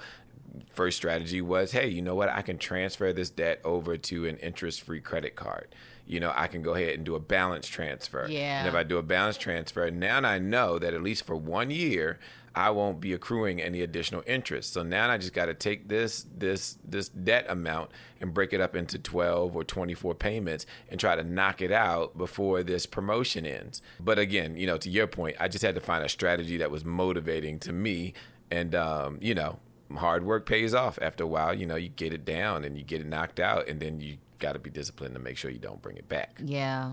first 0.73 0.97
strategy 0.97 1.41
was 1.41 1.73
hey 1.73 1.89
you 1.89 2.03
know 2.03 2.15
what 2.15 2.29
i 2.29 2.43
can 2.43 2.59
transfer 2.59 3.13
this 3.13 3.31
debt 3.31 3.61
over 3.65 3.97
to 3.97 4.27
an 4.27 4.37
interest 4.39 4.83
free 4.83 5.01
credit 5.01 5.35
card 5.35 5.75
you 6.07 6.21
know 6.21 6.33
i 6.37 6.47
can 6.47 6.63
go 6.63 6.75
ahead 6.75 6.95
and 6.95 7.05
do 7.05 7.15
a 7.15 7.21
balance 7.21 7.67
transfer 7.67 8.27
Yeah. 8.29 8.59
and 8.61 8.69
if 8.69 8.75
i 8.75 8.83
do 8.83 8.99
a 8.99 9.03
balance 9.03 9.37
transfer 9.37 9.91
now 9.91 10.19
i 10.19 10.39
know 10.39 10.79
that 10.79 10.95
at 10.95 11.03
least 11.03 11.25
for 11.25 11.37
one 11.37 11.71
year 11.71 12.19
i 12.55 12.71
won't 12.71 13.01
be 13.01 13.13
accruing 13.13 13.61
any 13.61 13.83
additional 13.83 14.23
interest. 14.27 14.73
So 14.73 14.83
now 14.83 15.11
i 15.11 15.19
just 15.19 15.33
got 15.33 15.47
to 15.47 15.55
take 15.55 15.89
this 15.89 16.27
this 16.37 16.79
this 16.85 17.09
debt 17.09 17.47
amount 17.49 17.91
and 18.21 18.33
break 18.33 18.53
it 18.53 18.61
up 18.61 18.77
into 18.77 18.99
12 18.99 19.57
or 19.57 19.65
24 19.65 20.15
payments 20.15 20.67
and 20.89 21.01
try 21.01 21.17
to 21.17 21.25
knock 21.25 21.61
it 21.61 21.73
out 21.73 22.17
before 22.17 22.63
this 22.63 22.87
promotion 22.87 23.47
ends. 23.47 23.83
But 24.01 24.19
again 24.19 24.57
you 24.57 24.67
know 24.67 24.79
to 24.79 24.91
your 24.91 25.07
point 25.07 25.37
i 25.41 25.49
just 25.49 25.65
had 25.65 25.75
to 25.75 25.81
find 25.81 26.05
a 26.05 26.09
strategy 26.09 26.57
that 26.59 26.71
was 26.71 26.85
motivating 26.85 27.59
to 27.61 27.73
me 27.73 28.15
and 28.51 28.75
um, 28.75 29.19
you 29.21 29.35
know 29.35 29.59
hard 29.97 30.25
work 30.25 30.47
pays 30.47 30.75
off. 30.75 30.99
After 31.03 31.25
a 31.25 31.27
while 31.27 31.55
you 31.55 31.67
know 31.67 31.77
you 31.77 31.89
get 31.89 32.13
it 32.13 32.25
down 32.25 32.65
and 32.65 32.77
you 32.77 32.85
get 32.85 33.01
it 33.01 33.07
knocked 33.07 33.41
out 33.41 33.69
and 33.69 33.81
then 33.81 34.01
you 34.01 34.19
got 34.39 34.53
to 34.53 34.59
be 34.59 34.71
disciplined 34.71 35.15
to 35.15 35.21
make 35.21 35.37
sure 35.37 35.51
you 35.51 35.59
don't 35.59 35.81
bring 35.81 35.97
it 35.97 36.09
back. 36.09 36.39
Yeah. 36.45 36.93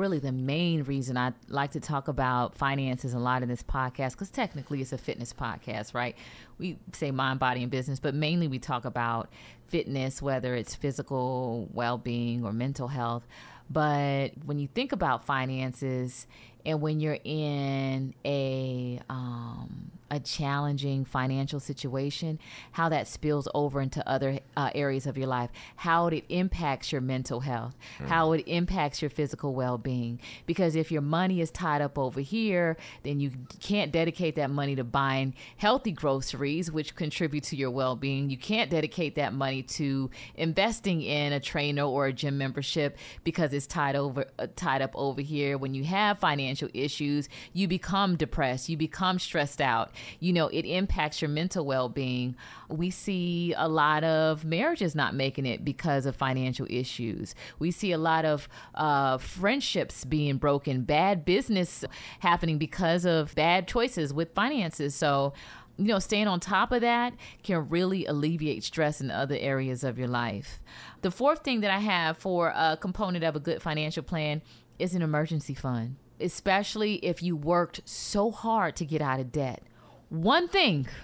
Really 0.00 0.18
the 0.18 0.32
main 0.32 0.82
reason 0.84 1.16
I 1.16 1.32
like 1.48 1.72
to 1.72 1.80
talk 1.80 2.08
about 2.08 2.56
finances 2.56 3.12
a 3.12 3.18
lot 3.18 3.42
in 3.42 3.48
this 3.48 3.62
podcast, 3.62 4.12
because 4.12 4.30
technically 4.30 4.80
it's 4.80 4.92
a 4.92 4.98
fitness 4.98 5.32
podcast, 5.32 5.94
right? 5.94 6.16
We 6.58 6.78
say 6.92 7.10
mind, 7.10 7.38
body, 7.38 7.62
and 7.62 7.70
business, 7.70 8.00
but 8.00 8.14
mainly 8.14 8.48
we 8.48 8.58
talk 8.58 8.84
about 8.84 9.30
fitness, 9.68 10.20
whether 10.20 10.56
it's 10.56 10.74
physical 10.74 11.68
well 11.72 11.98
being 11.98 12.44
or 12.44 12.52
mental 12.52 12.88
health. 12.88 13.26
But 13.68 14.30
when 14.44 14.58
you 14.58 14.66
think 14.66 14.92
about 14.92 15.24
finances, 15.24 16.26
and 16.66 16.80
when 16.80 17.00
you're 17.00 17.18
in 17.22 18.14
a 18.24 19.00
um, 19.08 19.92
a 20.10 20.18
challenging 20.18 21.04
financial 21.04 21.60
situation, 21.60 22.38
how 22.72 22.88
that 22.88 23.06
spills 23.06 23.48
over 23.54 23.80
into 23.80 24.06
other 24.08 24.40
uh, 24.56 24.70
areas 24.74 25.06
of 25.06 25.16
your 25.16 25.28
life, 25.28 25.50
how 25.76 26.08
it 26.08 26.24
impacts 26.28 26.90
your 26.90 27.00
mental 27.00 27.40
health, 27.40 27.76
mm. 27.98 28.06
how 28.06 28.32
it 28.32 28.42
impacts 28.46 29.00
your 29.00 29.10
physical 29.10 29.54
well 29.54 29.78
being. 29.78 30.20
Because 30.46 30.74
if 30.74 30.90
your 30.90 31.02
money 31.02 31.40
is 31.40 31.50
tied 31.50 31.80
up 31.80 31.98
over 31.98 32.20
here, 32.20 32.76
then 33.04 33.20
you 33.20 33.30
can't 33.60 33.92
dedicate 33.92 34.34
that 34.36 34.50
money 34.50 34.74
to 34.74 34.84
buying 34.84 35.34
healthy 35.56 35.92
groceries, 35.92 36.70
which 36.72 36.96
contribute 36.96 37.44
to 37.44 37.56
your 37.56 37.70
well 37.70 37.94
being. 37.94 38.30
You 38.30 38.38
can't 38.38 38.70
dedicate 38.70 39.14
that 39.14 39.32
money 39.32 39.62
to 39.62 40.10
investing 40.34 41.02
in 41.02 41.32
a 41.32 41.40
trainer 41.40 41.84
or 41.84 42.06
a 42.06 42.12
gym 42.12 42.36
membership 42.36 42.96
because 43.22 43.52
it's 43.52 43.66
tied 43.66 43.94
over 43.94 44.26
uh, 44.38 44.48
tied 44.56 44.82
up 44.82 44.90
over 44.94 45.20
here. 45.20 45.56
When 45.56 45.74
you 45.74 45.84
have 45.84 46.18
financial 46.18 46.68
issues, 46.74 47.28
you 47.52 47.68
become 47.68 48.16
depressed, 48.16 48.68
you 48.68 48.76
become 48.76 49.18
stressed 49.18 49.60
out 49.60 49.92
you 50.18 50.32
know, 50.32 50.48
it 50.48 50.62
impacts 50.62 51.20
your 51.22 51.28
mental 51.28 51.64
well 51.64 51.88
being. 51.88 52.36
We 52.68 52.90
see 52.90 53.54
a 53.56 53.68
lot 53.68 54.04
of 54.04 54.44
marriages 54.44 54.94
not 54.94 55.14
making 55.14 55.46
it 55.46 55.64
because 55.64 56.06
of 56.06 56.16
financial 56.16 56.66
issues. 56.70 57.34
We 57.58 57.70
see 57.70 57.92
a 57.92 57.98
lot 57.98 58.24
of 58.24 58.48
uh, 58.74 59.18
friendships 59.18 60.04
being 60.04 60.36
broken, 60.36 60.82
bad 60.82 61.24
business 61.24 61.84
happening 62.20 62.58
because 62.58 63.04
of 63.04 63.34
bad 63.34 63.68
choices 63.68 64.12
with 64.12 64.34
finances. 64.34 64.94
So, 64.94 65.32
you 65.80 65.86
know, 65.86 65.98
staying 65.98 66.28
on 66.28 66.40
top 66.40 66.72
of 66.72 66.82
that 66.82 67.14
can 67.42 67.68
really 67.68 68.04
alleviate 68.04 68.64
stress 68.64 69.00
in 69.00 69.10
other 69.10 69.36
areas 69.38 69.82
of 69.82 69.98
your 69.98 70.08
life. 70.08 70.60
The 71.00 71.10
fourth 71.10 71.42
thing 71.42 71.60
that 71.60 71.70
I 71.70 71.78
have 71.78 72.18
for 72.18 72.48
a 72.54 72.76
component 72.78 73.24
of 73.24 73.34
a 73.34 73.40
good 73.40 73.62
financial 73.62 74.02
plan 74.02 74.42
is 74.78 74.94
an 74.94 75.02
emergency 75.02 75.54
fund, 75.54 75.96
especially 76.20 76.96
if 76.96 77.22
you 77.22 77.34
worked 77.34 77.80
so 77.86 78.30
hard 78.30 78.76
to 78.76 78.84
get 78.84 79.00
out 79.00 79.20
of 79.20 79.32
debt 79.32 79.62
one 80.10 80.48
thing. 80.48 80.86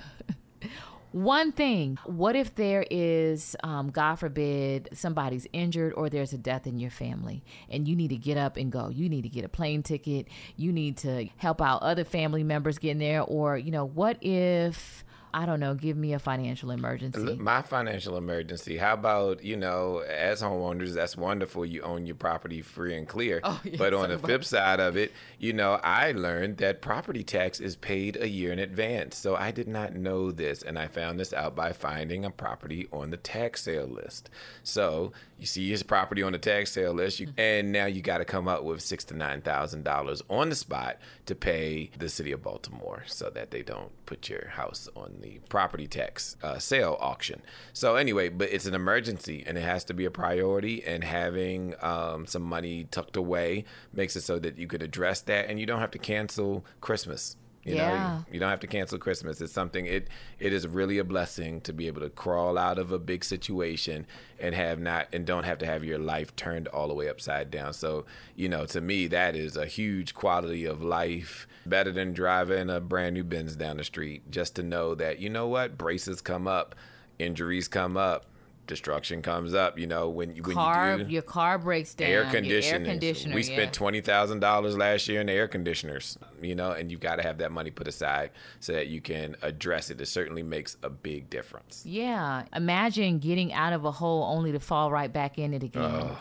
One 1.13 1.51
thing. 1.51 1.99
What 2.05 2.37
if 2.37 2.57
there 2.57 2.85
is 2.91 3.57
um, 3.65 3.89
god 3.89 4.17
forbid 4.17 4.91
somebody's 4.93 5.47
injured 5.55 5.95
or 5.95 6.11
there's 6.11 6.35
a 6.35 6.39
death 6.39 6.67
in 6.67 6.79
your 6.79 6.91
family 6.91 7.43
and 7.71 7.89
you 7.89 7.97
need 7.97 8.09
to 8.09 8.19
get 8.19 8.37
up 8.37 8.59
and 8.59 8.71
go? 8.71 8.91
You 8.91 9.09
need 9.09 9.23
to 9.23 9.31
get 9.31 9.43
a 9.43 9.49
plane 9.49 9.83
ticket. 9.83 10.29
You 10.57 10.73
need 10.73 10.99
to 10.99 11.29
help 11.39 11.63
out 11.63 11.81
other 11.81 12.05
family 12.05 12.45
members 12.45 12.77
getting 12.77 12.99
there 12.99 13.23
or 13.23 13.57
you 13.57 13.71
know 13.71 13.87
what 13.87 14.23
if 14.23 15.06
I 15.35 15.47
don't 15.47 15.61
know, 15.61 15.75
give 15.75 15.97
me 15.97 16.15
a 16.15 16.19
financial 16.19 16.71
emergency. 16.71 17.37
My 17.37 17.63
financial 17.63 18.17
emergency. 18.17 18.77
How 18.77 18.95
about, 18.95 19.45
you 19.45 19.57
know, 19.57 19.99
as 19.99 20.43
homeowners, 20.43 20.95
that's 20.95 21.17
wonderful. 21.17 21.67
You 21.67 21.83
own 21.83 22.07
your 22.07 22.17
property 22.17 22.63
free 22.63 22.97
and 22.97 23.07
clear. 23.07 23.41
Oh, 23.45 23.61
yeah, 23.65 23.77
but 23.77 23.95
on 23.95 24.11
the 24.11 24.19
flip 24.19 24.45
side 24.45 24.81
of 24.81 24.97
it, 24.97 25.13
you 25.39 25.53
know, 25.53 25.81
I 25.83 26.13
learned 26.13 26.59
that 26.59 26.81
property 26.81 27.23
tax 27.23 27.61
is 27.61 27.77
paid 27.77 28.17
a 28.17 28.29
year 28.29 28.53
in 28.53 28.59
advance. 28.59 29.17
So 29.17 29.37
I 29.37 29.51
did 29.51 29.69
not 29.69 29.95
know 29.95 30.33
this. 30.33 30.63
And 30.63 30.79
I 30.79 30.89
found 30.89 31.21
this 31.21 31.33
out 31.33 31.55
by 31.55 31.73
finding 31.73 32.25
a 32.25 32.31
property 32.31 32.89
on 32.93 33.11
the 33.11 33.17
tax 33.17 33.63
sale 33.63 33.87
list. 33.87 34.31
So 34.63 35.13
you 35.39 35.47
see 35.47 35.69
his 35.69 35.83
property 35.83 36.23
on 36.23 36.33
the 36.33 36.39
tax 36.39 36.73
sale 36.73 36.93
list, 36.93 37.21
you, 37.21 37.29
and 37.37 37.73
now 37.73 37.87
you 37.87 38.01
got 38.01 38.19
to 38.19 38.25
come 38.25 38.49
up 38.49 38.65
with 38.65 38.81
six 38.81 39.05
to 39.05 39.17
nine 39.17 39.43
thousand 39.43 39.85
dollars 39.85 40.23
on 40.31 40.49
the 40.49 40.55
spot 40.55 40.99
to 41.27 41.35
pay 41.35 41.91
the 41.99 42.09
city 42.09 42.33
of 42.33 42.43
Baltimore 42.43 43.03
so 43.07 43.31
that 43.31 43.51
they 43.51 43.63
don't 43.63 43.93
put 44.07 44.29
your 44.29 44.49
house 44.49 44.89
on 44.97 45.16
the 45.21 45.41
property 45.49 45.87
tax 45.87 46.37
uh, 46.43 46.59
sale 46.59 46.97
auction. 47.01 47.43
So 47.73 47.97
anyway, 47.97 48.29
but 48.29 48.51
it's 48.53 48.67
an 48.67 48.75
emergency 48.75 49.45
and 49.47 49.57
it 49.57 49.63
has 49.63 49.85
to 49.85 49.95
be 49.95 50.05
a 50.05 50.11
priority. 50.11 50.85
And 50.85 51.05
having 51.05 51.75
um, 51.81 52.27
some 52.27 52.43
money 52.43 52.85
tucked 52.91 53.17
away 53.17 53.65
makes 53.93 54.17
it 54.17 54.23
so 54.23 54.39
that 54.39 54.59
you 54.59 54.67
could 54.67 54.83
address 54.83 55.21
that 55.23 55.49
and 55.49 55.59
you 55.61 55.67
don't 55.67 55.81
have 55.81 55.91
to 55.93 55.99
cancel 55.99 56.65
Christmas. 56.81 57.37
You 57.67 57.75
yeah. 57.75 57.91
know, 57.91 58.19
you, 58.29 58.35
you, 58.35 58.41
don't 58.41 58.51
have 58.51 58.61
to 58.61 58.69
cancel 58.69 58.97
Christmas. 58.97 59.41
It's 59.41 59.53
something 59.53 59.87
it 59.87 60.07
it 60.39 60.53
is 60.53 60.69
really 60.69 60.99
a 60.99 61.05
blessing 61.05 61.61
to 61.63 61.73
be 61.73 61.89
able 61.89 62.01
to 62.03 62.11
crawl 62.11 62.57
out 62.57 62.79
of 62.79 62.93
a 62.93 62.99
big 62.99 63.25
situation 63.25 64.07
and 64.39 64.55
have 64.55 64.79
not 64.79 65.09
and 65.13 65.27
don't 65.27 65.43
have 65.43 65.59
to 65.59 65.67
have 65.67 65.83
your 65.83 65.99
life 65.99 66.35
turned 66.37 66.69
all 66.69 66.87
the 66.87 66.95
way 66.95 67.09
upside 67.09 67.51
down. 67.51 67.73
So, 67.73 68.05
you 68.37 68.49
know, 68.49 68.67
to 68.67 68.81
me 68.81 69.09
that 69.09 69.35
is 69.35 69.57
a 69.57 69.67
huge 69.67 70.15
quality 70.15 70.65
of 70.65 70.81
life. 70.81 71.49
Better 71.67 71.91
than 71.91 72.13
driving 72.13 72.71
a 72.71 72.79
brand 72.79 73.15
new 73.15 73.25
Benz 73.25 73.57
down 73.57 73.79
the 73.79 73.85
street 73.85 74.31
just 74.31 74.55
to 74.55 74.63
know 74.63 74.95
that 74.95 75.19
you 75.19 75.29
know 75.29 75.49
what, 75.49 75.77
braces 75.77 76.21
come 76.21 76.47
up, 76.47 76.77
injuries 77.19 77.67
come 77.67 77.97
up, 77.97 78.27
destruction 78.67 79.23
comes 79.23 79.55
up. 79.55 79.79
You 79.79 79.87
know 79.87 80.09
when 80.09 80.31
when 80.31 80.55
car, 80.55 80.99
you 80.99 81.05
do 81.05 81.13
your 81.13 81.23
car 81.23 81.59
breaks 81.59 81.95
down. 81.95 82.09
Air 82.09 82.25
conditioning. 82.25 82.87
Air 82.87 82.93
conditioner. 82.93 83.35
We 83.35 83.43
spent 83.43 83.59
yeah. 83.59 83.71
twenty 83.71 84.01
thousand 84.01 84.41
dollars 84.41 84.77
last 84.77 85.09
year 85.09 85.21
in 85.21 85.29
air 85.29 85.49
conditioners. 85.49 86.19
You 86.41 86.55
know, 86.55 86.73
and 86.73 86.91
you've 86.91 87.01
got 87.01 87.17
to 87.17 87.23
have 87.23 87.39
that 87.39 87.53
money 87.53 87.71
put 87.71 87.89
aside 87.89 88.31
so 88.61 88.73
that 88.73 88.89
you 88.89 89.01
can 89.01 89.37
address 89.43 89.91
it. 89.91 90.01
It 90.01 90.07
certainly 90.07 90.43
makes 90.43 90.77
a 90.83 90.91
big 90.91 91.31
difference. 91.31 91.85
Yeah, 91.87 92.45
imagine 92.55 93.19
getting 93.19 93.53
out 93.53 93.73
of 93.73 93.85
a 93.85 93.91
hole 93.91 94.25
only 94.25 94.53
to 94.53 94.61
fall 94.61 94.91
right 94.91 95.13
back 95.13 95.39
in 95.39 95.55
it 95.55 95.63
again. 95.63 96.17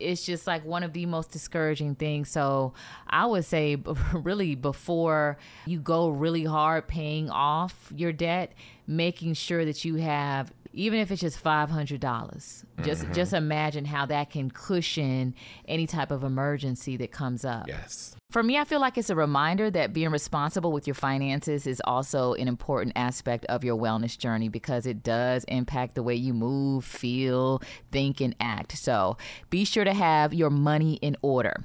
it's 0.00 0.24
just 0.24 0.46
like 0.46 0.64
one 0.64 0.82
of 0.82 0.92
the 0.92 1.06
most 1.06 1.30
discouraging 1.30 1.94
things. 1.94 2.28
So 2.30 2.72
I 3.08 3.26
would 3.26 3.44
say, 3.44 3.76
really, 4.12 4.54
before 4.54 5.38
you 5.66 5.80
go 5.80 6.08
really 6.08 6.44
hard 6.44 6.86
paying 6.86 7.30
off 7.30 7.92
your 7.94 8.12
debt, 8.12 8.52
making 8.86 9.34
sure 9.34 9.64
that 9.64 9.84
you 9.84 9.96
have 9.96 10.52
even 10.72 11.00
if 11.00 11.10
it's 11.10 11.20
just 11.20 11.38
five 11.38 11.70
hundred 11.70 12.00
dollars. 12.00 12.64
Just 12.82 13.04
mm-hmm. 13.04 13.12
just 13.12 13.32
imagine 13.32 13.84
how 13.84 14.06
that 14.06 14.30
can 14.30 14.50
cushion 14.50 15.34
any 15.66 15.86
type 15.86 16.10
of 16.10 16.24
emergency 16.24 16.96
that 16.98 17.10
comes 17.10 17.44
up. 17.44 17.66
Yes. 17.68 18.14
For 18.30 18.42
me, 18.42 18.58
I 18.58 18.64
feel 18.64 18.78
like 18.78 18.98
it's 18.98 19.08
a 19.08 19.16
reminder 19.16 19.70
that 19.70 19.94
being 19.94 20.10
responsible 20.10 20.70
with 20.70 20.86
your 20.86 20.92
finances 20.92 21.66
is 21.66 21.80
also 21.86 22.34
an 22.34 22.46
important 22.46 22.92
aspect 22.94 23.46
of 23.46 23.64
your 23.64 23.74
wellness 23.74 24.18
journey 24.18 24.50
because 24.50 24.84
it 24.84 25.02
does 25.02 25.44
impact 25.44 25.94
the 25.94 26.02
way 26.02 26.14
you 26.14 26.34
move, 26.34 26.84
feel, 26.84 27.62
think, 27.90 28.20
and 28.20 28.36
act. 28.38 28.76
So 28.76 29.16
be 29.48 29.64
sure 29.64 29.84
to 29.84 29.94
have 29.94 30.34
your 30.34 30.50
money 30.50 30.96
in 30.96 31.16
order. 31.22 31.64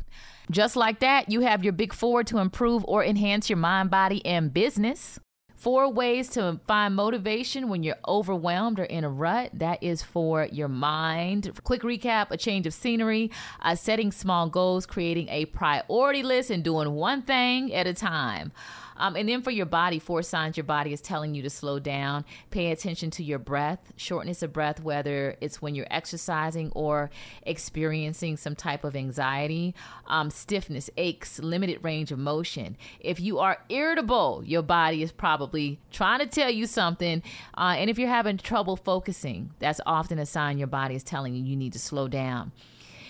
Just 0.51 0.77
like 0.77 0.99
that, 0.99 1.29
you 1.29 1.41
have 1.41 1.65
your 1.65 1.73
big 1.73 1.93
four 1.93 2.23
to 2.25 2.37
improve 2.37 2.85
or 2.85 3.03
enhance 3.03 3.49
your 3.49 3.57
mind, 3.57 3.89
body, 3.89 4.25
and 4.25 4.53
business. 4.53 5.19
Four 5.63 5.93
ways 5.93 6.27
to 6.31 6.59
find 6.67 6.93
motivation 6.93 7.69
when 7.69 7.83
you're 7.83 7.95
overwhelmed 8.05 8.81
or 8.81 8.83
in 8.83 9.05
a 9.05 9.09
rut. 9.09 9.51
That 9.53 9.81
is 9.81 10.03
for 10.03 10.49
your 10.51 10.67
mind. 10.67 11.57
Quick 11.63 11.83
recap 11.83 12.31
a 12.31 12.35
change 12.37 12.67
of 12.67 12.73
scenery, 12.73 13.31
uh, 13.61 13.75
setting 13.75 14.11
small 14.11 14.49
goals, 14.49 14.85
creating 14.85 15.29
a 15.29 15.45
priority 15.45 16.21
list, 16.21 16.49
and 16.49 16.65
doing 16.65 16.91
one 16.91 17.21
thing 17.21 17.73
at 17.73 17.87
a 17.87 17.93
time. 17.93 18.51
Um, 18.97 19.15
and 19.15 19.27
then 19.27 19.41
for 19.41 19.51
your 19.51 19.65
body, 19.65 19.99
four 19.99 20.21
signs 20.23 20.57
your 20.57 20.63
body 20.63 20.93
is 20.93 21.01
telling 21.01 21.35
you 21.35 21.41
to 21.43 21.49
slow 21.49 21.79
down. 21.79 22.25
Pay 22.51 22.71
attention 22.71 23.11
to 23.11 23.23
your 23.23 23.39
breath, 23.39 23.93
shortness 23.95 24.43
of 24.43 24.53
breath, 24.53 24.81
whether 24.81 25.35
it's 25.41 25.61
when 25.61 25.75
you're 25.75 25.87
exercising 25.89 26.71
or 26.75 27.09
experiencing 27.43 28.37
some 28.37 28.55
type 28.55 28.83
of 28.83 28.95
anxiety, 28.95 29.73
um, 30.07 30.29
stiffness, 30.29 30.89
aches, 30.97 31.39
limited 31.39 31.83
range 31.83 32.11
of 32.11 32.19
motion. 32.19 32.77
If 32.99 33.19
you 33.19 33.39
are 33.39 33.59
irritable, 33.69 34.43
your 34.45 34.61
body 34.61 35.03
is 35.03 35.11
probably 35.11 35.79
trying 35.91 36.19
to 36.19 36.27
tell 36.27 36.49
you 36.49 36.67
something. 36.67 37.23
Uh, 37.55 37.75
and 37.77 37.89
if 37.89 37.97
you're 37.97 38.09
having 38.09 38.37
trouble 38.37 38.75
focusing, 38.75 39.51
that's 39.59 39.81
often 39.85 40.19
a 40.19 40.25
sign 40.25 40.57
your 40.57 40.67
body 40.67 40.95
is 40.95 41.03
telling 41.03 41.35
you 41.35 41.43
you 41.43 41.55
need 41.55 41.73
to 41.73 41.79
slow 41.79 42.07
down. 42.07 42.51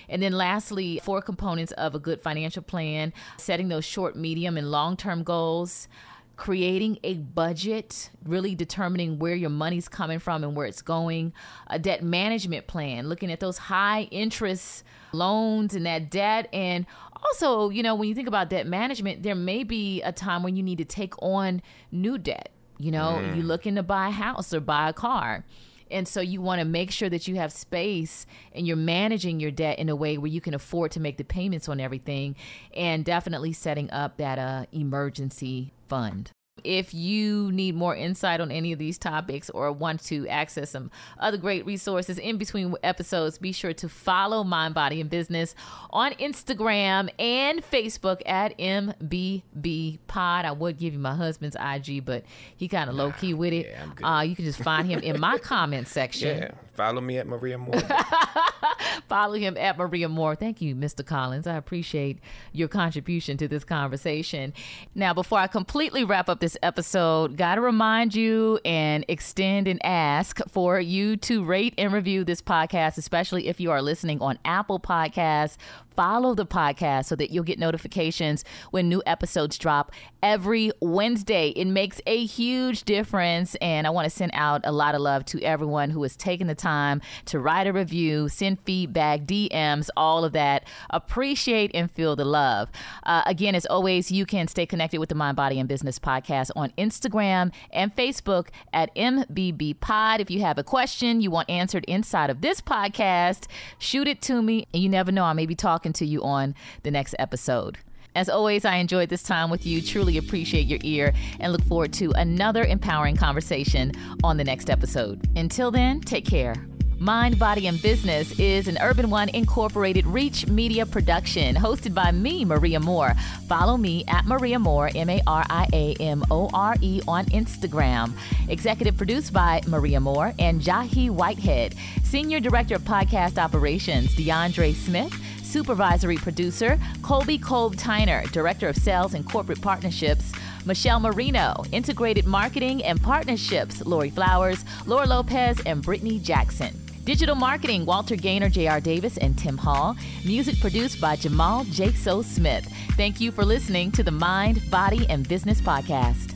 And 0.10 0.22
then 0.22 0.34
lastly, 0.34 1.00
four 1.04 1.22
components 1.22 1.72
of 1.74 1.96
a 1.96 2.00
good 2.00 2.22
financial 2.22 2.63
plan 2.63 3.13
setting 3.38 3.70
those 3.70 3.86
short, 3.86 4.16
medium, 4.16 4.58
and 4.58 4.72
long 4.72 4.98
term 4.98 5.24
goals 5.24 5.88
creating 6.36 6.98
a 7.04 7.13
budget, 7.16 8.10
really 8.26 8.56
determining 8.56 9.20
where 9.20 9.36
your 9.36 9.50
money's 9.50 9.88
coming 9.88 10.20
from 10.20 10.44
and 10.44 10.56
where 10.56 10.66
it's 10.66 10.82
going, 10.82 11.32
a 11.68 11.78
debt 11.78 12.04
management 12.04 12.68
plan, 12.68 13.08
looking 13.08 13.32
at 13.32 13.39
those 13.39 13.58
high 13.58 14.04
interest 14.12 14.84
loans 15.12 15.76
and 15.76 15.86
that 15.86 16.10
debt. 16.10 16.50
And 16.52 16.86
also, 17.24 17.70
you 17.70 17.84
know, 17.84 17.96
when 17.96 18.10
you 18.10 18.16
think 18.16 18.28
about 18.28 18.50
debt 18.50 18.66
management, 18.66 19.24
there 19.24 19.36
may 19.36 19.63
be 19.63 20.02
a 20.02 20.12
time 20.12 20.44
when 20.44 20.56
you 20.56 20.63
need 20.63 20.80
to 20.80 20.86
take 20.86 21.13
on 21.22 21.62
new 21.92 22.18
debt. 22.18 22.50
You 22.80 22.92
know, 22.92 23.20
mm. 23.22 23.36
you're 23.36 23.46
looking 23.46 23.76
to 23.76 23.84
buy 23.84 24.08
a 24.08 24.12
house 24.12 24.54
or 24.54 24.60
buy 24.60 24.89
a 24.89 24.94
car. 24.94 25.46
And 25.94 26.08
so 26.08 26.20
you 26.20 26.42
want 26.42 26.60
to 26.60 26.66
make 26.66 26.92
sure 26.92 27.10
that 27.10 27.28
you 27.28 27.36
have 27.36 27.52
space 27.52 28.26
and 28.52 28.68
you're 28.68 28.76
managing 28.76 29.40
your 29.40 29.52
debt 29.52 29.80
in 29.80 29.90
a 29.90 29.96
way 29.96 30.18
where 30.18 30.32
you 30.32 30.42
can 30.42 30.54
afford 30.54 30.92
to 30.92 31.00
make 31.00 31.18
the 31.18 31.24
payments 31.24 31.70
on 31.70 31.80
everything 31.80 32.36
and 32.76 33.06
definitely 33.06 33.54
setting 33.54 33.90
up 33.92 34.18
that 34.18 34.40
uh, 34.40 34.66
emergency 34.72 35.72
fund. 35.88 36.32
If 36.63 36.93
you 36.93 37.52
need 37.52 37.76
more 37.76 37.95
insight 37.95 38.39
on 38.41 38.52
any 38.52 38.71
of 38.71 38.80
these 38.80 38.97
topics 38.97 39.49
or 39.49 39.71
want 39.71 40.04
to 40.06 40.28
access 40.28 40.71
some 40.71 40.91
other 41.19 41.38
great 41.38 41.65
resources 41.65 42.17
in 42.17 42.38
between 42.38 42.76
episodes, 42.84 43.38
be 43.38 43.52
sure 43.52 43.73
to 43.73 43.89
follow 43.89 44.43
Mind, 44.43 44.73
Body, 44.73 45.02
and 45.02 45.10
Business 45.10 45.56
on 45.91 46.13
Instagram 46.13 47.10
and 47.19 47.62
Facebook 47.69 48.21
at 48.26 48.58
MBB 48.58 49.99
Pod. 50.08 50.45
I 50.45 50.52
would 50.52 50.78
give 50.78 50.93
you 50.93 50.99
my 50.99 51.15
husband's 51.15 51.56
IG, 51.56 52.06
but 52.06 52.23
he 52.56 52.67
kind 52.67 52.89
of 52.89 52.95
low 52.95 53.12
key 53.12 53.34
with 53.34 53.54
it. 53.54 53.67
Yeah, 53.67 53.84
I'm 53.84 53.93
good. 53.93 54.04
uh, 54.06 54.21
you 54.21 54.36
can 54.36 54.45
just 54.45 54.60
find 54.62 54.88
him 54.89 54.99
in 54.99 55.19
my 55.19 55.38
comment 55.38 55.88
section. 55.88 56.38
Yeah. 56.38 56.52
Follow 56.73 57.02
me 57.02 57.17
at 57.19 57.28
Maria 57.28 57.58
More. 57.58 57.80
Follow 59.08 59.34
him 59.36 59.58
at 59.58 59.78
Maria 59.78 60.10
More. 60.10 60.36
Thank 60.36 60.62
you, 60.62 60.76
Mr. 60.76 61.06
Collins. 61.06 61.45
I 61.45 61.56
appreciate 61.56 62.19
your 62.52 62.67
contribution 62.67 63.38
to 63.38 63.47
this 63.47 63.63
conversation. 63.63 64.54
Now, 64.95 65.13
before 65.13 65.38
I 65.39 65.47
completely 65.47 66.04
wrap 66.04 66.30
up 66.30 66.39
this 66.39 66.53
episode, 66.62 67.38
got 67.38 67.56
to 67.56 67.62
remind 67.62 68.13
you 68.13 68.60
and 68.63 69.06
extend 69.08 69.68
and 69.68 69.84
ask 69.86 70.39
for 70.50 70.80
you 70.80 71.18
to 71.18 71.44
rate 71.44 71.74
and 71.78 71.92
review 71.94 72.24
this 72.24 72.42
podcast, 72.42 72.98
especially 72.98 73.48
if 73.48 73.60
you 73.60 73.72
are 73.72 73.82
listening 73.82 74.22
on 74.22 74.38
Apple 74.46 74.80
Podcasts. 74.80 75.58
Follow 75.96 76.34
the 76.34 76.46
podcast 76.46 77.06
so 77.06 77.16
that 77.16 77.32
you'll 77.32 77.44
get 77.44 77.60
notifications 77.60 78.44
when 78.72 78.90
new 78.90 79.04
episodes 79.06 79.58
drop 79.58 79.92
every 80.24 80.72
Wednesday. 80.82 81.50
It 81.50 81.66
makes 81.66 82.02
a 82.08 82.26
huge 82.26 82.84
difference. 82.84 83.56
And 83.56 83.86
I 83.86 83.90
want 83.90 84.06
to 84.06 84.10
send 84.10 84.32
out 84.34 84.62
a 84.64 84.72
lot 84.72 84.96
of 84.96 85.02
love 85.02 85.26
to 85.26 85.42
everyone 85.42 85.90
who 85.90 86.02
has 86.04 86.16
taken 86.16 86.48
the 86.48 86.56
time 86.56 87.02
to 87.26 87.40
write 87.40 87.68
a 87.68 87.74
review, 87.74 88.30
send 88.30 88.60
feedback, 88.62 89.22
DMs, 89.22 89.90
all 89.98 90.24
of 90.24 90.32
that. 90.34 90.66
Appreciate 90.90 91.72
and 91.74 91.92
feel 91.92 92.16
the 92.16 92.26
love. 92.26 92.70
Uh, 93.04 93.24
again, 93.26 93.54
as 93.54 93.66
always, 93.66 94.12
you 94.12 94.26
can 94.26 94.48
stay 94.48 94.66
connected 94.66 95.00
with 95.00 95.10
the 95.10 95.16
Mind, 95.16 95.36
Body, 95.36 95.60
and 95.60 95.68
Business 95.68 96.00
podcast 96.00 96.52
on 96.56 96.72
Instagram 96.78 97.52
and 97.72 97.94
Facebook 97.96 98.48
at 98.72 98.96
MBB 98.96 99.80
Pod. 99.80 100.22
If 100.22 100.32
you 100.32 100.42
have 100.42 100.58
a 100.58 100.64
question 100.64 101.20
you 101.20 101.30
want 101.30 101.50
answered 101.50 101.84
inside 101.86 102.30
of 102.30 102.40
this 102.40 102.62
podcast, 102.62 103.48
shoot 103.78 104.08
it 104.08 104.22
to 104.24 104.42
me. 104.42 104.68
And 104.74 104.82
you 104.82 104.88
never 104.88 105.12
know, 105.12 105.26
I 105.26 105.34
may 105.34 105.46
be 105.46 105.56
talking 105.56 105.83
to 105.91 106.06
you 106.06 106.24
on 106.24 106.56
the 106.84 106.91
next 106.91 107.15
episode. 107.19 107.80
As 108.15 108.30
always, 108.30 108.63
I 108.63 108.76
enjoyed 108.76 109.10
this 109.10 109.24
time 109.24 109.50
with 109.50 109.65
you. 109.65 109.82
Truly 109.82 110.17
appreciate 110.17 110.67
your 110.67 110.80
ear 110.84 111.13
and 111.39 111.52
look 111.52 111.63
forward 111.63 111.91
to 111.93 112.12
another 112.12 112.63
empowering 112.63 113.17
conversation 113.17 113.91
on 114.24 114.38
the 114.38 114.43
next 114.46 114.69
episode. 114.69 115.28
Until 115.36 115.72
then, 115.72 116.00
take 116.00 116.26
care. 116.26 116.56
Mind, 117.00 117.38
Body, 117.38 117.67
and 117.67 117.82
Business 117.82 118.39
is 118.39 118.69
an 118.69 118.78
Urban 118.82 119.10
One 119.10 119.28
Incorporated 119.30 120.06
Reach 120.06 120.48
Media 120.48 120.86
production 120.86 121.54
hosted 121.54 121.93
by 121.93 122.12
me, 122.12 122.46
Maria 122.46 122.80
More. 122.80 123.13
Follow 123.50 123.76
me 123.76 124.06
at 124.08 124.26
Maria 124.26 124.58
More, 124.58 124.89
M 124.96 125.10
A 125.10 125.22
R 125.28 125.43
I 125.50 125.67
A 125.74 125.96
M 126.00 126.24
O 126.32 126.50
R 126.54 126.76
E, 126.82 127.02
on 127.06 127.26
Instagram. 127.26 128.13
Executive 128.48 128.96
produced 128.96 129.34
by 129.34 129.60
Maria 129.67 130.00
More 130.00 130.34
and 130.39 130.62
Jahi 130.62 131.10
Whitehead. 131.10 131.76
Senior 132.04 132.39
Director 132.39 132.76
of 132.76 132.84
Podcast 132.84 133.38
Operations, 133.38 134.15
DeAndre 134.15 134.74
Smith. 134.74 135.13
Supervisory 135.54 136.18
Producer, 136.18 136.80
Colby 137.04 137.38
Kolb 137.38 137.76
Tyner. 137.76 138.30
Director 138.32 138.68
of 138.68 138.76
Sales 138.76 139.13
and 139.13 139.24
Corporate 139.24 139.62
Partnerships, 139.62 140.32
Michelle 140.66 141.00
Marino. 141.00 141.63
Integrated 141.72 142.26
Marketing 142.26 142.84
and 142.84 143.00
Partnerships, 143.00 143.86
Lori 143.86 144.10
Flowers, 144.10 144.66
Laura 144.88 145.06
Lopez, 145.06 145.62
and 145.68 145.84
Brittany 145.84 146.18
Jackson. 146.18 146.74
Digital 147.04 147.36
Marketing, 147.36 147.86
Walter 147.86 148.16
Gaynor, 148.16 148.50
J.R. 148.50 148.82
Davis, 148.82 149.18
and 149.18 149.38
Tim 149.38 149.56
Hall. 149.56 149.96
Music 150.26 150.60
produced 150.60 151.00
by 151.00 151.16
Jamal 151.16 151.66
Jakeso 151.66 152.24
Smith. 152.24 152.68
Thank 152.98 153.22
you 153.22 153.32
for 153.32 153.46
listening 153.46 153.92
to 153.92 154.02
the 154.02 154.10
Mind, 154.10 154.60
Body, 154.72 155.06
and 155.08 155.28
Business 155.30 155.62
Podcast. 155.62 156.34